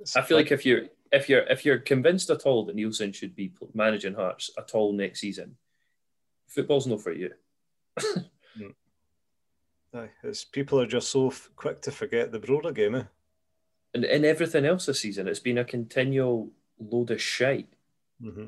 [0.00, 2.76] It's I feel like, like if you're if you're if you're convinced at all that
[2.76, 5.56] Neilson should be managing Hearts at all next season,
[6.46, 7.30] football's not for you.
[9.92, 12.94] Aye, it's people are just so f- quick to forget the Brora game.
[12.94, 13.02] Eh?
[13.92, 17.72] And in everything else this season, it's been a continual load of shite.
[18.22, 18.46] Mm-hmm.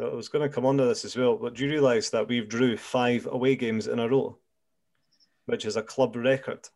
[0.00, 2.28] I was going to come on to this as well, but do you realise that
[2.28, 4.38] we've drew five away games in a row,
[5.46, 6.68] which is a club record?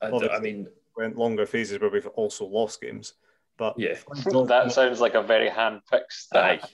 [0.00, 3.14] I, I mean, went longer phases where we've also lost games,
[3.58, 3.94] but yeah,
[4.48, 6.68] that sounds like a very hand-picked stat.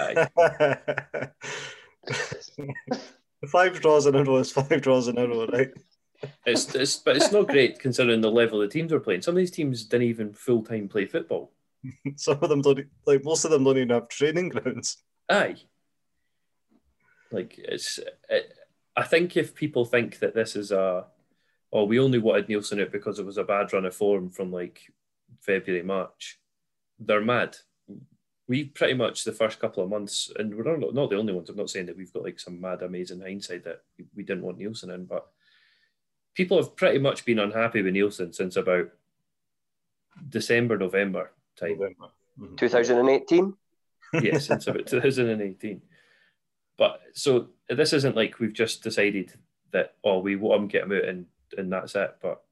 [0.00, 0.28] Aye.
[0.40, 1.28] Aye.
[3.46, 5.70] five draws in a row is five draws in a row, right?
[6.44, 9.22] It's, it's but it's not great considering the level the teams we're playing.
[9.22, 11.52] Some of these teams didn't even full time play football.
[12.16, 14.98] Some of them don't like most of them don't even have training grounds.
[15.28, 15.56] Aye.
[17.30, 18.52] Like it's it,
[18.96, 21.04] I think if people think that this is a
[21.72, 24.50] oh we only wanted Neilson out because it was a bad run of form from
[24.52, 24.80] like
[25.46, 26.40] February, March,
[26.98, 27.56] they're mad.
[28.48, 31.48] We pretty much the first couple of months, and we're not, not the only ones.
[31.48, 33.82] I'm not saying that we've got like some mad, amazing hindsight that
[34.14, 35.26] we didn't want Neilson in, but
[36.34, 38.90] people have pretty much been unhappy with Neilson since about
[40.28, 41.72] December, November time.
[41.72, 42.08] November.
[42.38, 42.56] Mm-hmm.
[42.56, 43.54] 2018?
[44.22, 45.80] yes, since about 2018.
[46.78, 49.32] But so this isn't like we've just decided
[49.72, 52.16] that, oh, we want him, get him out, and, and that's it.
[52.20, 52.42] But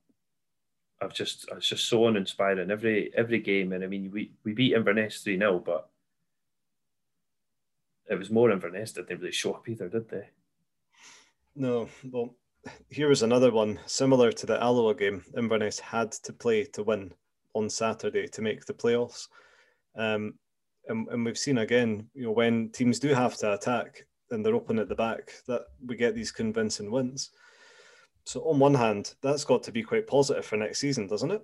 [1.04, 3.72] I've just, it's just so uninspiring every every game.
[3.72, 5.88] And I mean, we, we beat Inverness 3 0, but
[8.10, 10.28] it was more Inverness that didn't really show up either, did they?
[11.56, 12.34] No, well,
[12.90, 15.24] here was another one similar to the Alloa game.
[15.36, 17.12] Inverness had to play to win
[17.54, 19.28] on Saturday to make the playoffs.
[19.96, 20.34] Um,
[20.88, 24.54] and, and we've seen again, you know, when teams do have to attack and they're
[24.54, 27.30] open at the back, that we get these convincing wins.
[28.26, 31.42] So on one hand, that's got to be quite positive for next season, doesn't it?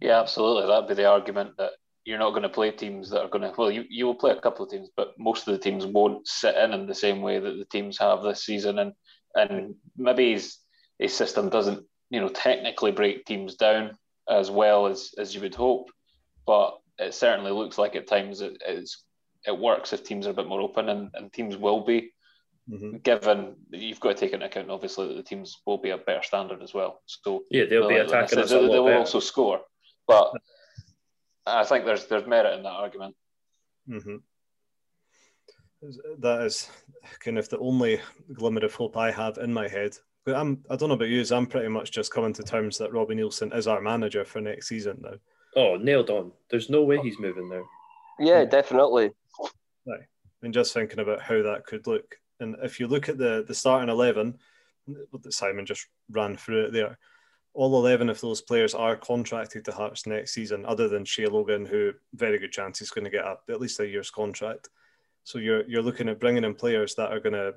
[0.00, 0.66] Yeah, absolutely.
[0.66, 1.72] That'd be the argument that
[2.04, 3.54] you're not going to play teams that are going to.
[3.56, 6.26] Well, you, you will play a couple of teams, but most of the teams won't
[6.26, 8.78] sit in in the same way that the teams have this season.
[8.78, 8.92] And
[9.34, 10.58] and maybe his
[10.98, 13.96] his system doesn't you know technically break teams down
[14.28, 15.90] as well as as you would hope,
[16.46, 19.04] but it certainly looks like at times it is
[19.46, 22.12] it works if teams are a bit more open and, and teams will be
[22.72, 22.96] mm-hmm.
[22.98, 26.22] given you've got to take into account obviously that the teams will be a better
[26.22, 29.60] standard as well so yeah they'll be attacking us they, they will also score
[30.06, 30.32] but
[31.46, 33.14] I think there's there's merit in that argument
[33.88, 34.16] mm-hmm
[36.18, 36.70] that is
[37.20, 38.00] kind of the only
[38.32, 39.96] glimmer of hope I have in my head.
[40.24, 42.92] But I'm I don't know about you, I'm pretty much just coming to terms that
[42.92, 45.14] Robbie Neilson is our manager for next season now.
[45.56, 46.32] Oh, nailed on.
[46.50, 47.64] There's no way he's moving there.
[48.18, 49.10] Yeah, definitely.
[49.86, 50.02] Right.
[50.42, 52.16] And just thinking about how that could look.
[52.42, 54.38] And if you look at the the starting eleven,
[55.30, 56.98] Simon just ran through it there.
[57.54, 61.64] All eleven of those players are contracted to Hearts next season, other than Shay Logan,
[61.64, 64.68] who very good chance he's going to get up at least a year's contract.
[65.24, 67.54] So you're you're looking at bringing in players that are going to,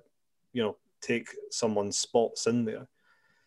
[0.53, 2.87] you know, take someone's spots in there.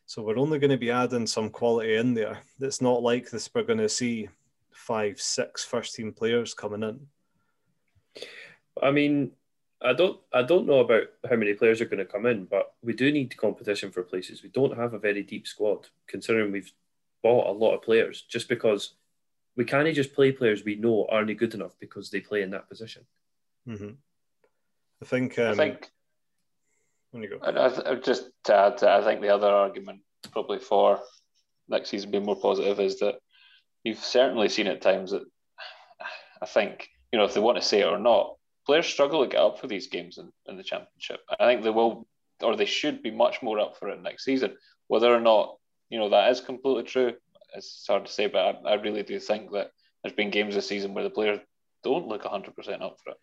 [0.06, 2.38] So we're only going to be adding some quality in there.
[2.60, 3.50] It's not like this.
[3.54, 4.28] We're going to see
[4.72, 7.06] five, six first team players coming in.
[8.82, 9.32] I mean,
[9.80, 12.74] I don't I don't know about how many players are going to come in, but
[12.82, 14.42] we do need competition for places.
[14.42, 16.72] We don't have a very deep squad, considering we've
[17.22, 18.22] bought a lot of players.
[18.22, 18.94] Just because
[19.56, 22.68] we can't just play players we know aren't good enough because they play in that
[22.68, 23.04] position.
[23.68, 23.90] Mm-hmm.
[25.02, 25.38] I think.
[25.38, 25.90] Um, I think.
[27.10, 30.58] When you go, I, I, just to add to, I think the other argument probably
[30.58, 31.00] for
[31.66, 33.14] next season being more positive is that
[33.82, 35.22] you've certainly seen at times that
[36.42, 38.36] I think you know, if they want to say it or not,
[38.68, 41.20] players struggle to get up for these games in, in the championship.
[41.40, 42.06] I think they will,
[42.42, 44.56] or they should be much more up for it next season.
[44.86, 45.56] Whether or not
[45.90, 47.14] you know that is completely true,
[47.54, 48.26] it's hard to say.
[48.26, 51.40] But I, I really do think that there's been games this season where the players
[51.82, 52.48] don't look 100%
[52.82, 53.16] up for it.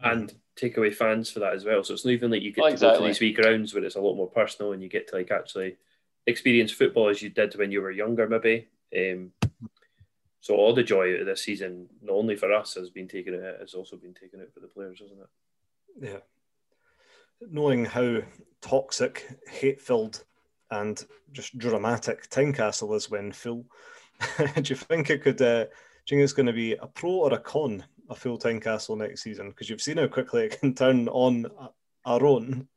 [0.00, 1.82] And take away fans for that as well.
[1.84, 3.84] So it's not even like you get Oh, to go to these wee grounds where
[3.84, 5.76] it's a lot more personal and you get to like actually
[6.26, 8.68] experience football as you did when you were younger, maybe.
[8.96, 9.32] Um,
[10.46, 13.34] so all the joy out of this season, not only for us, has been taken
[13.34, 16.08] out, has also been taken out for the players, hasn't it?
[16.08, 17.48] Yeah.
[17.50, 18.18] Knowing how
[18.60, 20.22] toxic, hate filled,
[20.70, 23.66] and just dramatic Tynecastle is when full,
[24.38, 27.10] do you think it could, uh, do you think it's going to be a pro
[27.10, 29.48] or a con, a full Tynecastle next season?
[29.48, 31.46] Because you've seen how quickly it can turn on
[32.04, 32.68] our own.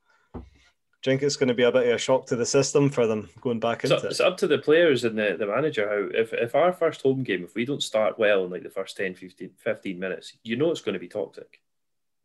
[1.01, 2.89] Do you think it's going to be a bit of a shock to the system
[2.89, 4.25] for them going back So into it's it?
[4.25, 7.43] up to the players and the, the manager how if, if our first home game,
[7.45, 10.71] if we don't start well in like the first 10, 15, 15 minutes, you know
[10.71, 11.61] it's going to be toxic.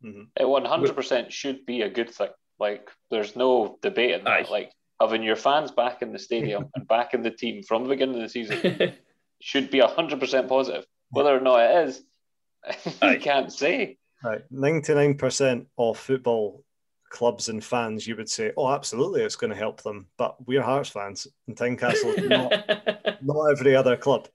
[0.03, 0.27] Mhm.
[0.37, 2.29] It 100% should be a good thing.
[2.59, 4.47] Like, there's no debate in that.
[4.47, 4.51] Aye.
[4.51, 7.89] Like, having your fans back in the stadium and back in the team from the
[7.89, 8.93] beginning of the season
[9.41, 10.85] should be 100% positive.
[11.11, 12.03] Whether or not it is,
[13.01, 13.97] I can't say.
[14.21, 14.41] Right.
[14.51, 16.63] 99% of football
[17.09, 20.07] clubs and fans, you would say, oh, absolutely, it's going to help them.
[20.17, 24.27] But we're Hearts fans, and Tynecastle is not, not every other club.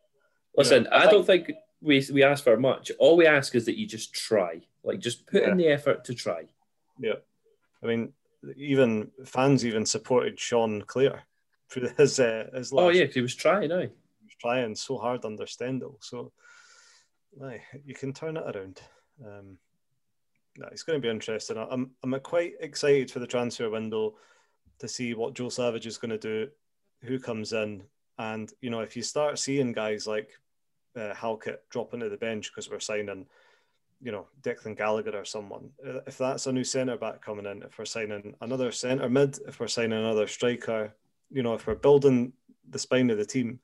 [0.57, 2.91] Listen, I I, don't think we we ask for much.
[2.99, 6.15] All we ask is that you just try, like just put in the effort to
[6.15, 6.45] try.
[6.99, 7.15] Yeah,
[7.83, 8.13] I mean,
[8.57, 11.23] even fans even supported Sean Clare
[11.69, 13.73] for his uh, his last Oh yeah, 'cause he was trying.
[13.73, 13.83] Aye.
[13.83, 15.99] he was trying so hard under Stendel.
[16.01, 16.33] So,
[17.43, 18.81] aye, you can turn it around.
[19.25, 19.59] Um,
[20.61, 21.57] no, it's going to be interesting.
[21.57, 24.15] I'm I'm quite excited for the transfer window
[24.79, 26.51] to see what Joe Savage is going to do,
[27.03, 27.83] who comes in,
[28.19, 30.31] and you know if you start seeing guys like
[30.97, 33.27] uh, Halkett dropping to the bench because we're signing,
[34.03, 35.71] you know Declan Gallagher or someone.
[35.87, 39.39] uh, If that's a new centre back coming in, if we're signing another centre mid,
[39.49, 40.95] if we're signing another striker,
[41.31, 42.35] you know if we're building
[42.69, 43.61] the spine of the team,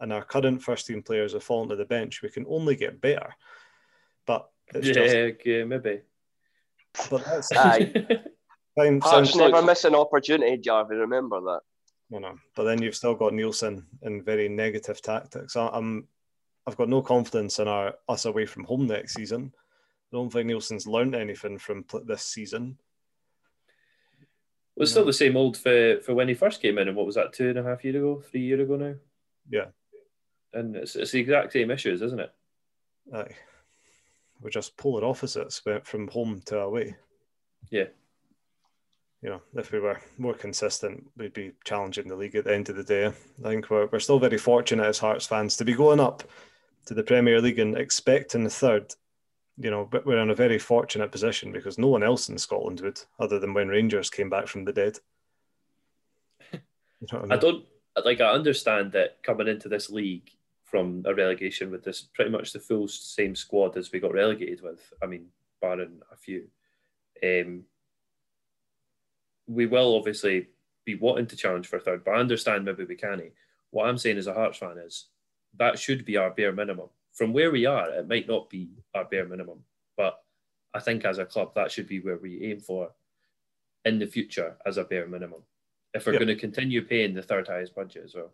[0.00, 3.00] and our current first team players are falling to the bench, we can only get
[3.00, 3.32] better.
[4.26, 6.00] But it's Yeah, just okay, maybe.
[7.10, 7.92] But that's Aye.
[8.76, 9.00] fine.
[9.00, 10.96] Hearts Sounds, never like- miss an opportunity, Jarvie.
[10.96, 11.60] Remember that.
[12.10, 15.56] you know, but then you've still got Neilson in very negative tactics.
[15.56, 16.06] I, I'm
[16.66, 19.52] I've got no confidence in our us away from home next season.
[20.12, 22.78] I don't think Neilson's learned anything from pl- this season.
[24.76, 27.04] Well, it's still the same old for, for when he first came in, and what
[27.06, 28.94] was that, two and a half year ago, three year ago now?
[29.50, 29.66] Yeah.
[30.54, 32.32] And it's, it's the exact same issues, isn't it?
[33.12, 33.34] Aye.
[34.42, 36.96] We're just polar opposites, went from home to away.
[37.70, 37.86] Yeah.
[39.22, 42.68] You know, if we were more consistent, we'd be challenging the league at the end
[42.68, 43.06] of the day.
[43.06, 43.12] I
[43.48, 46.24] think we're, we're still very fortunate as Hearts fans to be going up
[46.86, 48.92] to the Premier League and expecting the third.
[49.58, 52.80] You know, but we're in a very fortunate position because no one else in Scotland
[52.80, 54.98] would, other than when Rangers came back from the dead.
[57.02, 57.64] You know I I don't
[58.04, 58.20] like.
[58.20, 60.30] I understand that coming into this league
[60.72, 64.62] from a relegation with this pretty much the full same squad as we got relegated
[64.62, 64.80] with.
[65.02, 65.26] I mean,
[65.60, 66.46] barring a few,
[67.22, 67.64] um,
[69.46, 70.48] we will obviously
[70.86, 72.02] be wanting to challenge for third.
[72.02, 73.20] But I understand maybe we can't.
[73.70, 75.08] What I'm saying as a Hearts fan is
[75.58, 76.88] that should be our bare minimum.
[77.12, 79.58] From where we are, it might not be our bare minimum,
[79.98, 80.22] but
[80.72, 82.90] I think as a club that should be where we aim for
[83.84, 85.42] in the future as a bare minimum
[85.92, 86.20] if we're Yeah.
[86.20, 88.32] going to continue paying the third highest budget as well.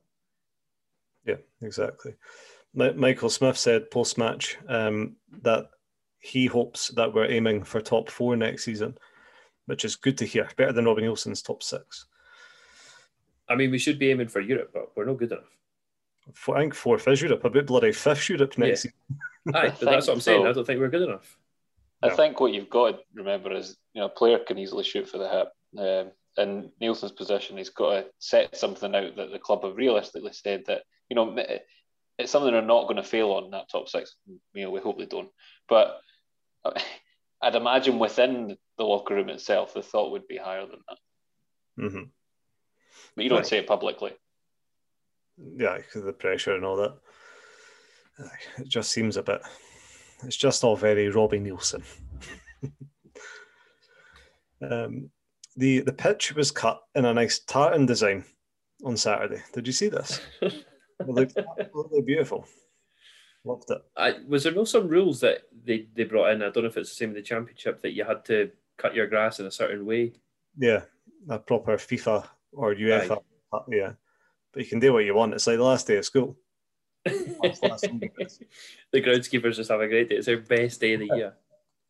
[1.29, 2.15] Yeah, exactly.
[2.75, 5.67] Mi- Michael Smith said post match um, that
[6.21, 8.97] he hopes that we're aiming for top four next season,
[9.67, 10.49] which is good to hear.
[10.57, 12.07] Better than Robbie Neilson's top six.
[13.49, 15.45] I mean, we should be aiming for Europe, but we're not good enough.
[16.35, 18.91] Four, I think fourth is Europe, a bit bloody fifth Europe next Yeah.
[18.91, 19.55] season.
[19.55, 20.43] Aye, but that's what I'm saying.
[20.45, 20.49] so.
[20.49, 21.37] I don't think we're good enough.
[22.03, 22.15] I Yeah.
[22.17, 25.19] think what you've got to remember is, you know, a player can easily shoot for
[25.19, 25.53] the hip.
[25.79, 30.33] Um, in Nielsen's position, he's got to set something out that the club have realistically
[30.33, 31.37] said that, you know,
[32.19, 34.17] it's something they're not going to fail on that top six.
[34.55, 35.31] You know, we hope they don't.
[35.69, 36.01] But
[36.65, 36.73] uh,
[37.43, 41.91] I'd imagine within the locker room itself, the thought would be higher than that.
[41.91, 42.03] hmm
[43.15, 43.47] But you don't Right.
[43.47, 44.13] say it publicly.
[45.57, 46.99] Yeah, because of the pressure and all that.
[48.59, 49.41] It just seems a bit.
[50.25, 51.85] It's just all very Robbie Neilson.
[54.69, 55.11] um,
[55.57, 58.25] the the pitch was cut in a nice tartan design
[58.85, 59.43] on Saturday.
[59.53, 60.21] Did you see this?
[61.01, 62.47] It looked absolutely beautiful.
[63.45, 63.79] Loved it.
[63.97, 66.43] I, was there no some rules that they, they brought in?
[66.43, 68.95] I don't know if it's the same in the championship that you had to cut
[68.95, 70.13] your grass in a certain way.
[70.57, 70.83] Yeah,
[71.29, 73.19] a proper FIFA or UEFA.
[73.69, 73.93] Yeah,
[74.53, 75.35] but you can do what you want.
[75.35, 76.37] It's like the last day of school.
[77.05, 80.17] the groundskeepers just have a great day.
[80.17, 81.35] It's their best day of the year.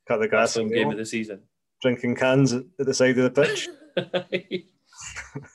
[0.06, 1.40] Cut the grass and game of the season.
[1.82, 3.68] drinking cans at the side of the pitch.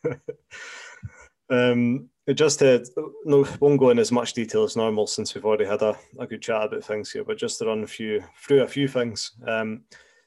[1.49, 2.85] um, just to
[3.25, 6.25] no won't go in as much detail as normal since we've already had a, a
[6.25, 9.31] good chat about things here, but just to run a few through a few things.
[9.45, 9.83] Um,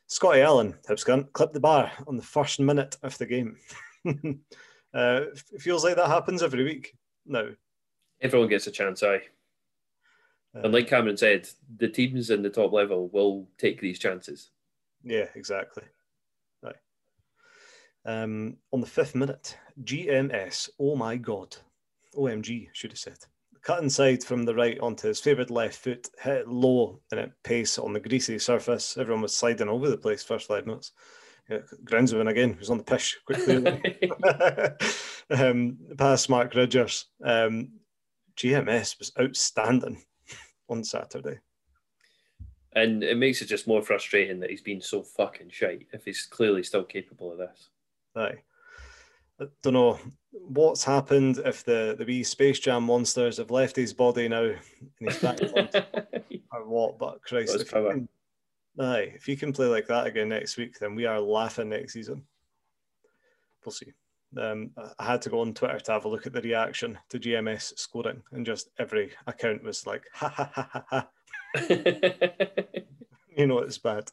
[0.06, 3.56] Scotty Allen, Hibscunt, clipped the bar on the first minute of the game.
[4.06, 5.22] uh,
[5.52, 7.48] it feels like that happens every week now.
[8.20, 9.22] Everyone gets a chance, aye.
[10.54, 14.50] Uh, And like Cameron said, the teams in the top level will take these chances.
[15.02, 15.84] Yeah, exactly.
[16.62, 16.76] Right.
[18.04, 20.70] Um, on the fifth minute, GMS.
[20.78, 21.56] Oh my God.
[22.16, 23.18] OMG, should have said.
[23.62, 27.42] Cut inside from the right onto his favoured left foot, hit it low and at
[27.42, 28.96] pace on the greasy surface.
[28.96, 30.92] Everyone was sliding over the place first five minutes.
[31.50, 33.56] Yeah, Groundsman again, who's on the pish quickly.
[35.30, 37.06] um, past Mark Ridgers.
[37.24, 37.70] Um,
[38.36, 40.02] GMS was outstanding
[40.68, 41.38] on Saturday.
[42.74, 46.26] and it makes it just more frustrating that he's been so fucking shite if he's
[46.26, 47.70] clearly still capable of this.
[48.14, 48.42] Aye.
[49.40, 49.98] I don't know
[50.30, 54.58] what's happened if the, the wee Space Jam monsters have left his body now and
[54.98, 55.68] he's back on
[56.52, 58.08] or what, but Christ, if you, can,
[58.78, 61.92] aye, if you can play like that again next week, then we are laughing next
[61.92, 62.22] season.
[63.64, 63.92] We'll see.
[64.40, 67.18] Um, I had to go on Twitter to have a look at the reaction to
[67.18, 71.08] GMS scoring, and just every account was like, ha ha ha ha ha.
[73.36, 74.10] You know it's bad.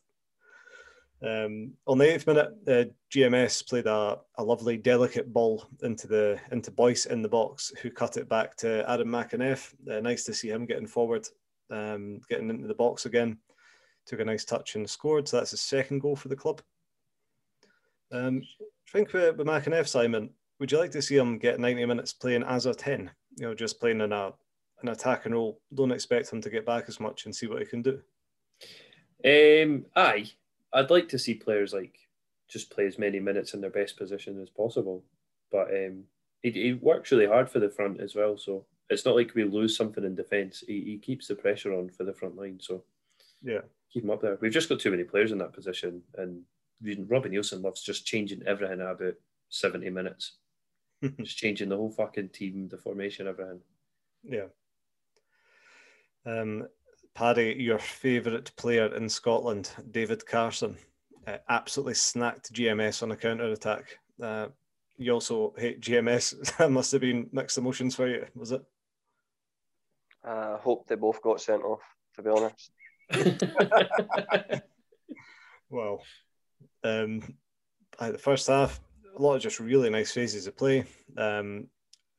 [1.24, 6.38] Um, on the eighth minute, uh, GMS played a, a lovely, delicate ball into the
[6.52, 9.74] into Boyce in the box, who cut it back to Adam McInnes.
[9.90, 11.28] Uh, nice to see him getting forward,
[11.70, 13.38] um, getting into the box again.
[14.06, 15.28] Took a nice touch and scored.
[15.28, 16.62] So that's his second goal for the club.
[18.12, 22.12] Um, I think with, with Simon, would you like to see him get 90 minutes
[22.12, 23.10] playing as a 10?
[23.38, 24.34] You know, just playing in a
[24.82, 25.62] an attack and role.
[25.74, 28.02] Don't expect him to get back as much and see what he can do.
[29.26, 30.30] um, aye,
[30.74, 31.98] I'd like to see players like
[32.50, 35.04] just play as many minutes in their best position as possible.
[35.52, 36.04] But um,
[36.42, 38.38] he, he works really hard for the front as well.
[38.38, 40.64] So it's not like we lose something in defence.
[40.66, 42.60] He, he keeps the pressure on for the front line.
[42.60, 42.84] So
[43.42, 43.62] Yeah.
[43.92, 44.38] keep him up there.
[44.42, 46.02] We've just got too many players in that position.
[46.18, 46.42] And
[47.10, 49.16] Robbie Neilson loves just changing everything at about
[49.50, 50.34] 70 minutes.
[51.22, 53.62] just changing the whole fucking team, the formation, everything.
[54.24, 54.48] Yeah.
[56.26, 56.68] Um,
[57.16, 60.78] Paddy, your favourite player in Scotland, David Carson,
[61.28, 64.00] uh, absolutely snacked GMS on a counter attack.
[64.22, 64.48] Uh,
[64.98, 66.58] you also hate GMS.
[66.58, 68.64] that must have been mixed emotions for you, was it?
[70.24, 71.82] I hope they both got sent off,
[72.16, 72.72] to be honest.
[75.74, 76.04] Well,
[76.84, 77.24] um,
[78.00, 78.80] aye, the first half,
[79.18, 80.86] a lot of just really nice phases of play.
[81.18, 81.66] Um,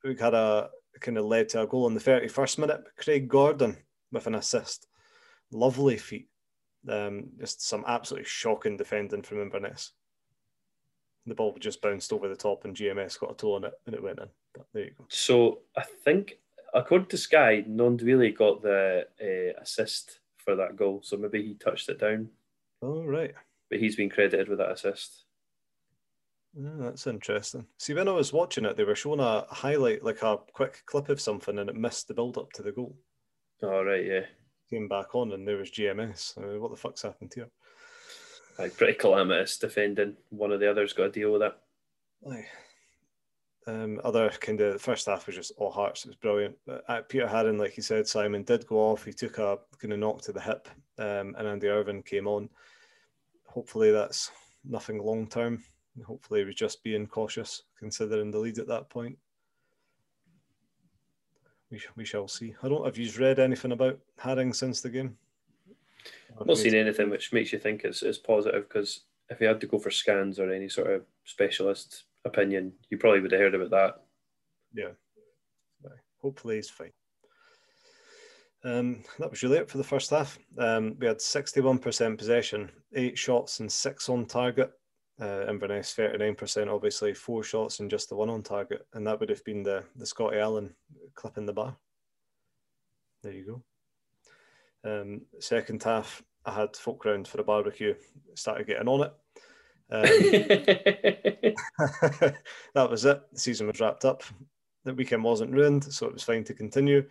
[0.03, 2.80] we had a kind of led to a goal in the 31st minute.
[2.97, 3.76] Craig Gordon
[4.15, 4.87] with an assist.
[5.53, 6.29] Lovely feat.
[6.89, 9.93] Um, just some absolutely shocking defending from Inverness.
[11.27, 13.95] The ball just bounced over the top and GMS got a toe on it and
[13.95, 14.29] it went in.
[14.55, 15.07] But there you go.
[15.09, 16.35] So I think,
[16.75, 21.01] according to Sky, Gnanduillet got the uh, assist for that goal.
[21.03, 22.29] So maybe he touched it down,
[22.83, 23.33] All right.
[23.71, 25.25] but he's been credited with that assist.
[26.57, 27.67] That's interesting.
[27.79, 31.09] See, when I was watching it, they were showing a highlight, like a quick clip
[31.09, 32.97] of something, and it missed the build up to the goal.
[33.62, 34.26] All right, yeah.
[34.70, 36.36] Came back on, and there was GMS.
[36.38, 37.48] Uh, what the fuck's happened here?
[38.59, 40.16] Like pretty calamitous defending.
[40.30, 41.55] One of the others got to deal with it.
[42.30, 42.46] Aye.
[43.66, 46.05] Um, other kind of the first half was just all hearts.
[46.05, 46.57] It was brilliant.
[46.66, 49.05] But, uh, Peter Haring, like you said, Simon did go off.
[49.05, 52.48] He took a kind of knock to the hip, um, and Andy Irving came on.
[53.46, 54.30] Hopefully, that's
[54.64, 55.62] nothing long term.
[56.05, 59.16] Hopefully, he was just being cautious, considering the lead at that point.
[61.75, 62.55] We, sh- we shall see.
[62.62, 62.85] I don't.
[62.85, 65.16] Have you read anything about Haring since the game?
[66.41, 69.61] I've not seen anything which makes you think it's, it's positive because if he had
[69.61, 73.57] to go for scans or any sort of specialist opinion, you probably would have heard
[73.57, 74.05] about that.
[74.72, 75.91] Yeah.
[76.22, 76.93] Hopefully he's fine.
[78.62, 80.39] Um, that was really it for the first half.
[80.57, 84.70] Um, we had 61% possession, eight shots and six on target.
[85.21, 88.87] Uh, Inverness 39%, obviously, four shots and just the one on target.
[88.95, 90.75] And that would have been the, the Scotty Allen
[91.15, 91.77] clipping the bar.
[93.23, 93.62] There you
[94.85, 95.01] go.
[95.01, 97.95] Um, second half, I had folk round for a barbecue,
[98.35, 99.12] started getting on it.
[99.91, 100.03] Um,
[102.75, 103.23] that was it.
[103.33, 104.23] The season was wrapped up.
[104.85, 107.09] The weekend wasn't ruined, so it was fine to continue.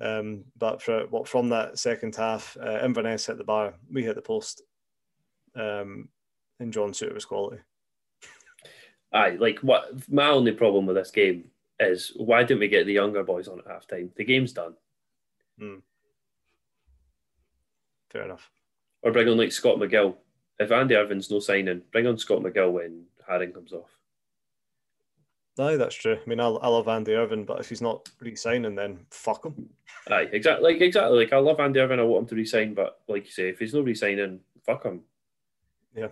[0.00, 4.14] Um, but for what from that second half, uh, Inverness hit the bar, we hit
[4.14, 4.62] the post,
[5.54, 6.08] um,
[6.60, 7.60] and John Souttar was quality.
[9.12, 11.50] Aye, like what my only problem with this game
[11.80, 14.12] is why didn't we get the younger boys on at half time?
[14.14, 14.74] The game's done.
[15.58, 15.78] Hmm.
[18.10, 18.50] Fair enough.
[19.02, 20.14] Or bring on like Scott McGill.
[20.58, 23.90] If Andy Irving's no signing, bring on Scott McGill when Haring comes off.
[25.58, 26.18] Aye, that's true.
[26.24, 29.68] I mean, I, I love Andy Irving, but if he's not re-signing, then fuck him.
[30.10, 30.72] Aye, exactly.
[30.72, 31.18] Like exactly.
[31.18, 31.98] Like I love Andy Irving.
[31.98, 35.00] I want him to resign, but like you say, if he's not resigning, fuck him.
[35.94, 36.08] Yeah.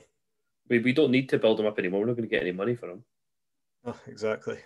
[0.69, 2.01] We, we don't need to build him up anymore.
[2.01, 3.05] We're not going to get any money for him.
[3.85, 4.59] Oh, exactly.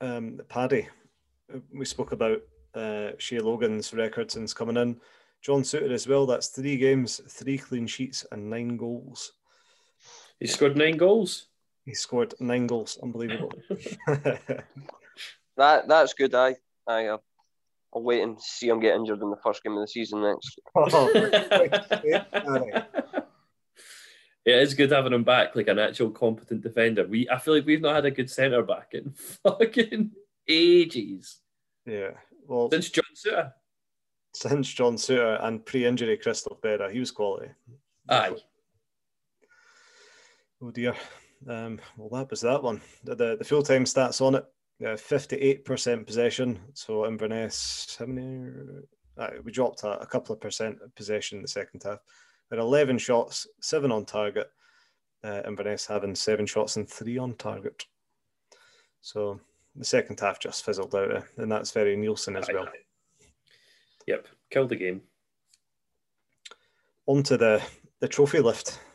[0.00, 0.88] Um, Paddy,
[1.74, 2.40] we spoke about
[2.74, 5.00] uh, Shay Logan's record since coming in.
[5.42, 6.26] John Souttar as well.
[6.26, 9.32] That's three games, three clean sheets, and nine goals.
[10.38, 11.48] He scored nine goals.
[11.84, 12.98] He scored nine goals.
[13.02, 13.52] Unbelievable.
[15.60, 16.34] That that's good.
[16.34, 16.56] I
[16.86, 17.18] I uh,
[17.94, 20.58] I'll wait and see him get injured in the first game of the season next.
[20.74, 21.10] Oh,
[24.44, 27.06] it is good having him back, like an actual competent defender.
[27.06, 29.12] We I feel like we've not had a good centre back in
[29.44, 30.10] fucking
[30.48, 31.40] ages.
[31.86, 32.10] yeah.
[32.46, 33.52] Well, Since John Souttar.
[34.34, 37.50] since John Souttar and pre-injury Christophe Berra, he was quality.
[38.08, 38.34] Aye.
[40.62, 40.94] Oh dear.
[41.48, 42.80] Um, well, that was that one.
[43.04, 46.58] The, the, the full-time stats on it: fifty-eight percent possession.
[46.74, 48.50] So Inverness, how many?
[49.16, 51.98] Uh, we dropped a, a couple of percent of possession in the second half.
[52.50, 54.50] Had eleven shots, seven on target.
[55.22, 57.84] Uh, Inverness having seven shots and three on target.
[59.02, 59.38] So
[59.76, 62.66] the second half just fizzled out, uh, and that's very Neilson as well.
[64.06, 64.26] Yep.
[64.50, 65.02] Killed the game.
[67.06, 67.62] On to the
[68.00, 68.78] the trophy lift.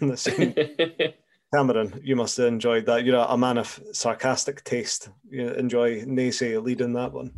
[0.00, 0.54] The scene-
[1.54, 3.04] Cameron, you must have enjoyed that.
[3.04, 5.10] You're a, a man of sarcastic taste.
[5.30, 7.30] You enjoy Nacy leading that one.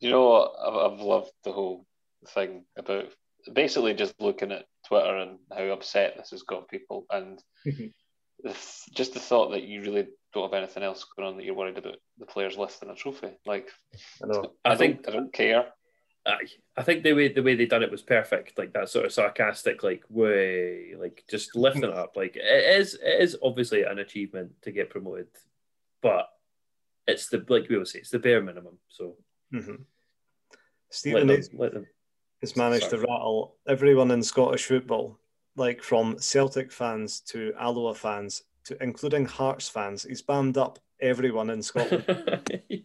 [0.00, 0.52] you know what?
[0.60, 1.86] I've, I've loved the whole
[2.28, 3.10] thing about
[3.52, 7.92] basically just looking at Twitter and how upset this has got people, and Mhm.
[8.42, 8.50] the
[8.92, 11.78] just the thought that you really don't have anything else going on that you're worried
[11.78, 13.30] about the players lifting a trophy.
[13.46, 13.70] Like,
[14.22, 14.54] I know.
[14.64, 15.72] I, I think- I don't care.
[16.26, 16.48] Aye.
[16.76, 18.56] I think the way the way they done it was perfect.
[18.58, 22.16] Like that sort of sarcastic, like way, like just lifting it up.
[22.16, 25.28] Like it is it is obviously an achievement to get promoted,
[26.00, 26.28] but
[27.06, 28.78] it's the like we will say, it's the bare minimum.
[28.88, 29.18] So
[29.52, 29.84] Mhm.
[31.06, 31.86] let them, let them
[32.44, 35.18] has managed to rattle everyone in Scottish football,
[35.56, 40.02] like from Celtic fans to Alloa fans to including Hearts fans.
[40.02, 42.04] He's bammed up everyone in Scotland.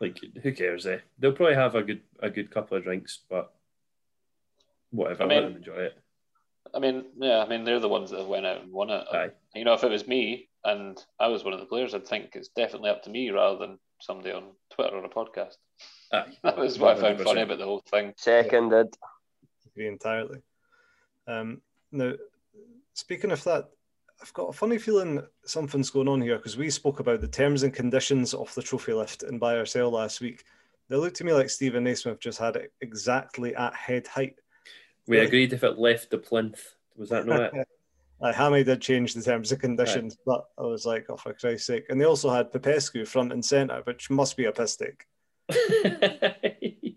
[0.00, 0.98] like who cares, eh?
[1.18, 3.54] They'll probably have a good a good couple of drinks, but
[4.90, 5.98] whatever, I let mean- them enjoy it.
[6.74, 9.04] I mean, yeah, I mean, they're the ones that went out and won it.
[9.12, 9.30] Aye.
[9.54, 12.30] You know, if it was me and I was one of the players, I'd think
[12.34, 15.56] it's definitely up to me rather than somebody on Twitter or a podcast.
[16.12, 16.24] Aye.
[16.42, 18.12] That was what I found funny about the whole thing.
[18.16, 18.94] Seconded.
[19.66, 20.40] agree entirely.
[21.26, 22.12] Um, now,
[22.92, 23.70] speaking of that,
[24.20, 27.62] I've got a funny feeling something's going on here because we spoke about the terms
[27.62, 30.44] and conditions of the trophy lift in buy or sell last week.
[30.88, 34.36] They looked to me like Steven Naismith just had it exactly at head height.
[35.06, 35.26] We Really?
[35.26, 36.60] agreed if it left the plinth.
[36.96, 37.52] Was that not
[38.20, 41.66] Uh, Hammy did change the terms and conditions, but I was like, oh, for Christ's
[41.66, 41.86] sake.
[41.88, 45.06] And they also had Popescu front and centre, which must be a piss take.
[45.54, 46.94] It?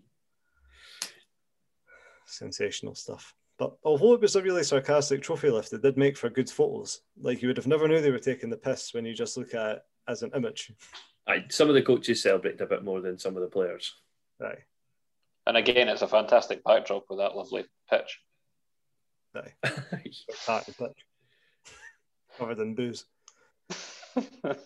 [2.26, 3.34] Sensational stuff.
[3.58, 7.00] But although it was a really sarcastic trophy lift, it did make for good photos.
[7.18, 9.54] Like you would have never knew they were taking the piss when you just look
[9.54, 10.72] at it as an image.
[11.26, 13.94] Aye, some of the coaches celebrated a bit more than some of the players.
[14.42, 14.64] Aye.
[15.46, 18.20] And again, it's a fantastic backdrop with that lovely pitch.
[19.34, 19.54] Aye.
[20.44, 21.06] Tartan pitch.
[22.36, 23.06] Covered in booze.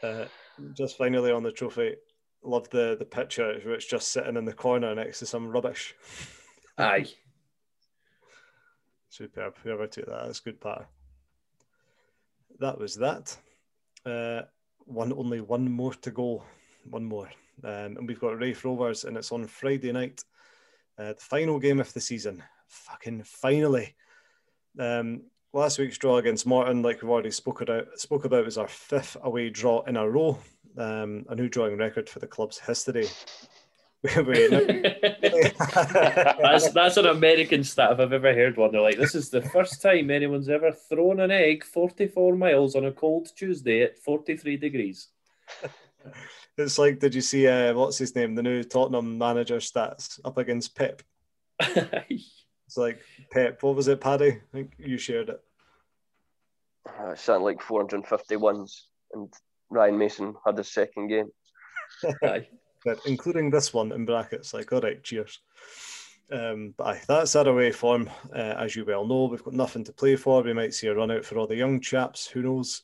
[0.00, 0.26] Uh,
[0.74, 1.96] just finally on the trophy,
[2.42, 5.94] love the, the picture where it's just sitting in the corner next to some rubbish.
[6.78, 7.06] Aye.
[9.08, 9.56] Superb.
[9.62, 10.86] Whoever took that, that's good part.
[12.60, 13.36] That was that.
[14.04, 14.42] Uh,
[14.84, 16.44] one only one more to go.
[16.88, 17.28] One more.
[17.64, 20.22] Um, and we've got Raith Rovers, and it's on Friday night.
[20.98, 22.42] Uh, the final game of the season.
[22.68, 23.94] Fucking finally.
[24.78, 25.22] Um,
[25.52, 29.16] last week's draw against Morton, like we've already spoke about, spoke about, was our fifth
[29.22, 30.38] away draw in a row.
[30.78, 33.08] Um, a new drawing record for the club's history.
[34.04, 34.20] That's
[36.70, 38.70] that's an American stat if I've ever heard one.
[38.70, 42.84] They're like, this is the first time anyone's ever thrown an egg 44 miles on
[42.84, 45.08] a cold Tuesday at 43 degrees.
[46.56, 50.38] It's like, did you see uh, what's his name, the new Tottenham manager stats up
[50.38, 51.02] against Pep?
[51.60, 53.00] It's like
[53.30, 53.62] Pep.
[53.62, 54.32] What was it, Paddy?
[54.32, 55.40] I think you shared it.
[56.86, 59.32] Uh, something like 450 wins, and
[59.70, 61.30] Ryan Mason had his second game.
[62.24, 62.48] Aye.
[62.84, 64.54] But including this one in brackets.
[64.54, 65.40] Like, all right, cheers.
[66.30, 68.10] Um, but aye, that's our away form.
[68.32, 70.42] Uh, as you well know, we've got nothing to play for.
[70.42, 72.26] We might see a run out for all the young chaps.
[72.28, 72.82] Who knows?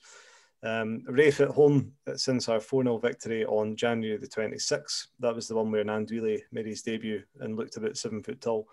[0.63, 5.09] Um, Raith at home uh, since our 4 0 victory on January the 26th.
[5.21, 8.67] That was the one where Gnanduillet made his debut and looked about seven foot tall.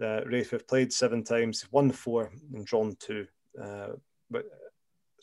[0.00, 3.26] Uh, Raith have played seven times, won four and drawn two.
[3.60, 3.88] Uh,
[4.30, 4.46] but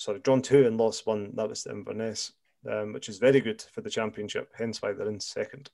[0.02, 1.32] sorry, drawn two and lost one.
[1.36, 2.34] That was the Inverness,
[2.70, 5.70] um, which is very good for the championship, hence why they're in second.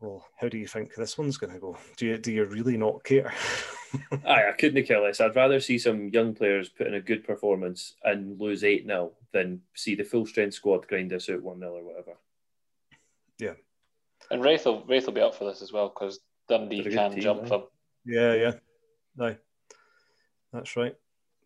[0.00, 1.78] Well, how do you think this one's going to go?
[1.96, 3.32] Do you do you really not care?
[4.26, 5.20] Aye, I couldn't care less.
[5.20, 9.12] I'd rather see some young players put in a good performance and lose 8 0
[9.32, 12.16] than see the full strength squad grind us out 1 0 or whatever.
[13.38, 13.54] Yeah.
[14.30, 16.90] And Raith will, Raith will be up for this as well because Dundee They're a
[16.90, 17.48] good can team, jump aye.
[17.48, 17.62] them.
[18.04, 18.52] Yeah, yeah.
[19.20, 19.36] Aye.
[20.52, 20.96] That's right.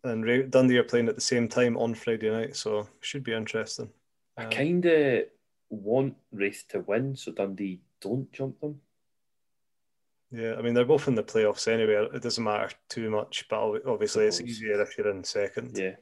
[0.03, 3.89] And Dundee are playing at the same time on Friday night, so should be interesting.
[4.37, 5.23] I Um, kind of
[5.69, 8.79] want Raith to win so Dundee don't jump them.
[10.31, 12.07] Yeah, I mean they're both in the playoffs anyway.
[12.13, 15.77] It doesn't matter too much, but obviously it's easier if you're in second.
[15.77, 15.95] Yeah.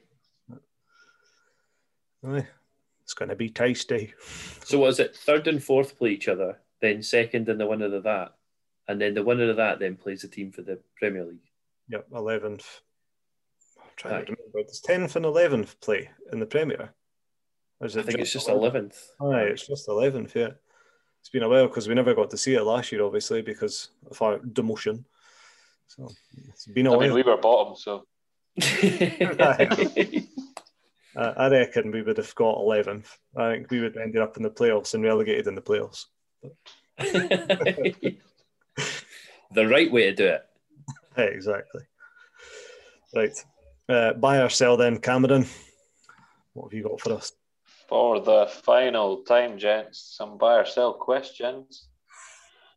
[3.02, 4.12] It's going to be tasty.
[4.64, 5.16] So what is it?
[5.16, 8.34] Third and fourth play each other, then second and the winner of that,
[8.86, 11.38] and then the winner of that then plays the team for the Premier League.
[11.88, 12.82] Yep, eleventh.
[14.04, 14.24] I'm trying Aye.
[14.26, 14.58] to remember.
[14.60, 16.92] It's tenth and eleventh play in the Premier.
[17.80, 18.52] Or is I it think it's just 11th?
[18.52, 19.08] eleventh.
[19.20, 20.34] Aye, it's just eleventh.
[20.36, 20.50] Yeah,
[21.20, 23.90] it's been a while because we never got to see it last year, obviously because
[24.10, 25.04] of our demotion.
[25.88, 26.08] So
[26.48, 27.06] it's been a I while.
[27.06, 28.04] mean, we were bottom, so
[31.16, 33.06] I reckon we would have got 11th.
[33.36, 36.04] I think we would have ended up in the playoffs and relegated in the playoffs.
[39.52, 40.42] the right way to do it.
[41.16, 41.82] Yeah, exactly.
[43.14, 43.44] Right.
[43.88, 45.46] Uh, buy or sell then, Cameron.
[46.52, 47.32] What have you got for us?
[47.88, 51.88] for the final time, gents, some buy or sell questions.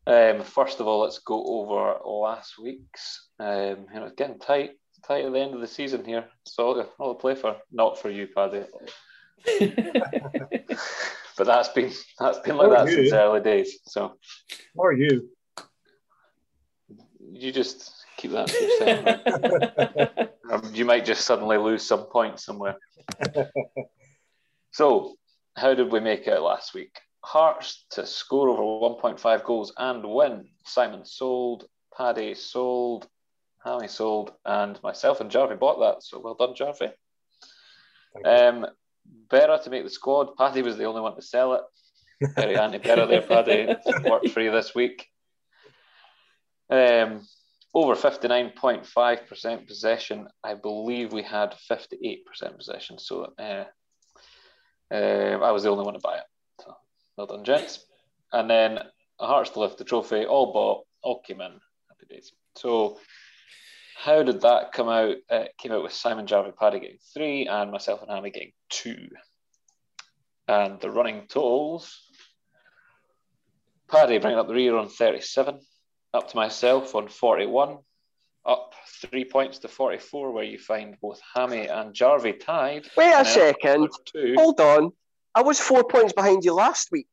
[0.07, 3.27] Um, first of all, let's go over last week's.
[3.37, 4.71] Um, you know, it's getting tight,
[5.05, 6.25] tight at the end of the season here.
[6.45, 7.57] So all, all to play for.
[7.73, 8.63] Not for you, Paddy,
[11.37, 12.93] but that's been that's been like For that you.
[12.95, 13.79] since the early days.
[13.85, 14.13] So
[14.77, 15.29] Or you?
[17.33, 20.09] you just keep that to yourself.
[20.71, 22.75] You might just suddenly lose some points somewhere.
[24.71, 25.15] so,
[25.55, 26.99] how did we make out last week?
[27.23, 28.61] Hearts to score over
[28.95, 30.47] 1.5 goals and win.
[30.65, 31.65] Simon sold,
[31.95, 33.07] Paddy sold,
[33.63, 36.03] Hammy sold, and myself and Jarvie bought that.
[36.03, 36.89] So well done, you.
[38.25, 38.65] Um,
[39.29, 40.35] Berra to make the squad.
[40.37, 41.61] Paddy was the only one to sell it.
[42.35, 43.75] Very anti Berra there, Paddy.
[44.09, 45.07] Worked for you this week.
[46.69, 47.21] Um,
[47.73, 50.27] over 59.5% possession.
[50.43, 52.23] I believe we had 58%
[52.57, 52.99] possession.
[52.99, 53.65] So uh,
[54.93, 54.95] uh,
[55.41, 56.23] I was the only one to buy it.
[56.61, 56.75] So
[57.17, 57.85] well done, gents.
[58.33, 58.79] And then
[59.19, 61.51] Hearts to lift the trophy, all bought, all came in.
[61.51, 62.31] Happy days.
[62.55, 62.97] So
[63.95, 65.15] how did that come out?
[65.29, 69.09] It came out with Simon Jarvie Paddy getting three and myself and Hammy getting two.
[70.47, 72.01] And the running totals
[73.91, 75.59] Paddy bringing up the rear on 37,
[76.13, 77.77] up to myself on 41,
[78.45, 82.87] up three points to 44, where you find both Hammy and Jarvie tied.
[82.97, 83.89] Wait a second.
[84.35, 84.91] Hold on.
[85.33, 87.07] I was four points behind you last week.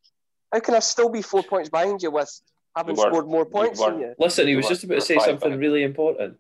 [0.53, 2.31] How can I still be four points behind you with
[2.77, 3.13] having You weren't.
[3.13, 4.15] scored more points than you?
[4.19, 5.61] Listen, he was just about to say something back.
[5.61, 6.37] really important.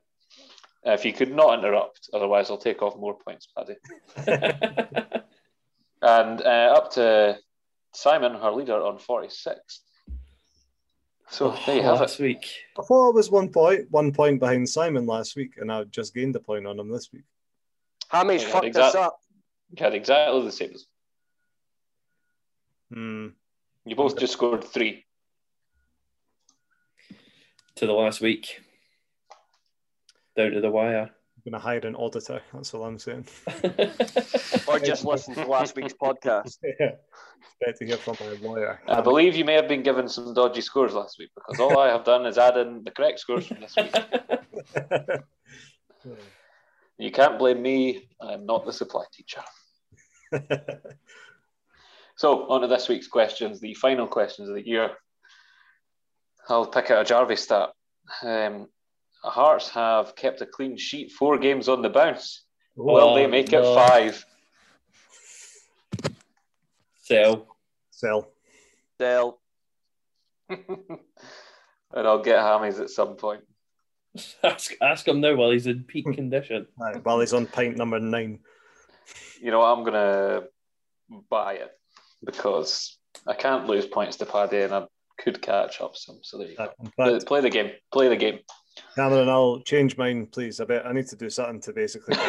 [0.87, 3.77] Uh, if you could not interrupt, otherwise I'll take off more points, Paddy.
[6.01, 7.39] And uh, up to
[7.93, 9.81] Simon, her leader, on 46.
[11.31, 12.01] So there you have it.
[12.01, 12.47] Last week.
[12.79, 16.14] I thought I was one point, one point behind Simon last week, and I just
[16.14, 17.24] gained a point on him this week.
[18.11, 19.20] Hammy's Yeah, fucked exact- us up.
[19.70, 20.87] You had exactly the same as
[22.91, 23.29] Hmm.
[23.85, 25.05] you both just scored three.
[27.74, 28.61] to the last week.
[30.37, 31.14] Down to the wire.
[31.39, 32.43] I'm going to hire an auditor.
[32.53, 33.26] That's all I'm saying.
[34.66, 36.59] Or just listen to last week's podcast.
[36.80, 36.91] yeah.
[37.61, 38.80] Expect to hear from my lawyer.
[38.86, 41.89] I believe you may have been given some dodgy scores last week because all I
[41.89, 43.95] have done is add in the correct scores from this week.
[47.01, 48.09] You can't blame me.
[48.20, 49.41] I'm not the supply teacher.
[52.18, 54.91] So, on to this week's questions, the final questions of the year.
[56.49, 57.70] I'll pick out a Jarvis stat.
[58.24, 58.66] Um,
[59.31, 62.45] Hearts have kept a clean sheet, four games on the bounce.
[62.76, 63.61] Will Oh, they make no.
[63.61, 64.24] it five?
[67.03, 67.47] Sell.
[67.91, 68.29] Sell.
[68.99, 69.41] Del.
[70.49, 70.66] and
[71.95, 73.43] I'll get hammies at some point.
[74.43, 76.66] Ask, ask him now while he's in peak condition.
[76.79, 78.41] Right, while he's on pint number nine.
[79.41, 80.45] You know, I'm going to
[81.31, 81.70] buy it
[82.24, 84.87] because I can't lose points to Paddy and I
[85.18, 86.18] could catch up some.
[86.22, 86.64] So there you go.
[86.64, 87.70] Uh, in Play, play the game.
[87.93, 88.41] Play the game.
[88.95, 90.61] Cameron, I'll change mine, please.
[90.61, 92.16] I bet I need to do something to basically.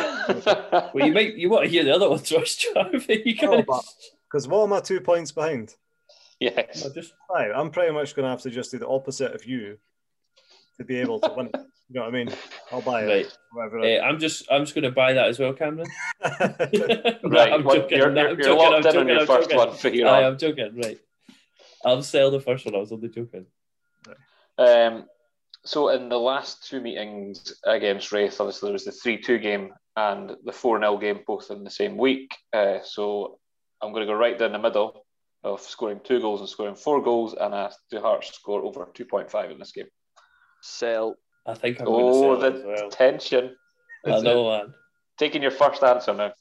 [0.93, 3.21] Well, you might you want to hear the other ones first, Jarvie.
[3.25, 5.75] You No, Because what am I two points behind?
[6.39, 6.85] yes.
[6.85, 9.45] I just Right, I'm pretty much going to have to just do the opposite of
[9.45, 9.77] you
[10.77, 11.55] to be able to win it.
[11.91, 12.29] You know what I mean?
[12.71, 13.35] I'll buy it.
[13.53, 13.99] Right.
[13.99, 15.87] Uh, I'm just I'm just going to buy that as well, Cameron.
[16.21, 17.97] Right, I'm well, joking.
[17.97, 19.57] you're, no, you're, I'm you're locked I'm in joking, on your I'm first joking.
[19.69, 20.07] one for your.
[20.09, 20.75] I am joking.
[20.81, 20.99] Right.
[21.83, 22.75] I'll sell the first one.
[22.75, 23.45] I was only joking.
[24.57, 25.05] Um,
[25.65, 30.35] so in the last two meetings against Raith, obviously there was the three-two game and
[30.45, 32.33] the four-nil game, both in the same week.
[32.53, 33.39] Uh, so
[33.81, 35.05] I'm going to go right down the middle
[35.43, 39.51] of scoring two goals and scoring four goals, and I do Hearts score over 2.5
[39.51, 39.87] in this game.
[40.61, 41.15] Sell.
[41.45, 42.89] I think I'm Oh, going to sell the well.
[42.89, 43.55] tension!
[44.05, 44.73] I know, man.
[45.17, 46.33] Taking your first answer now.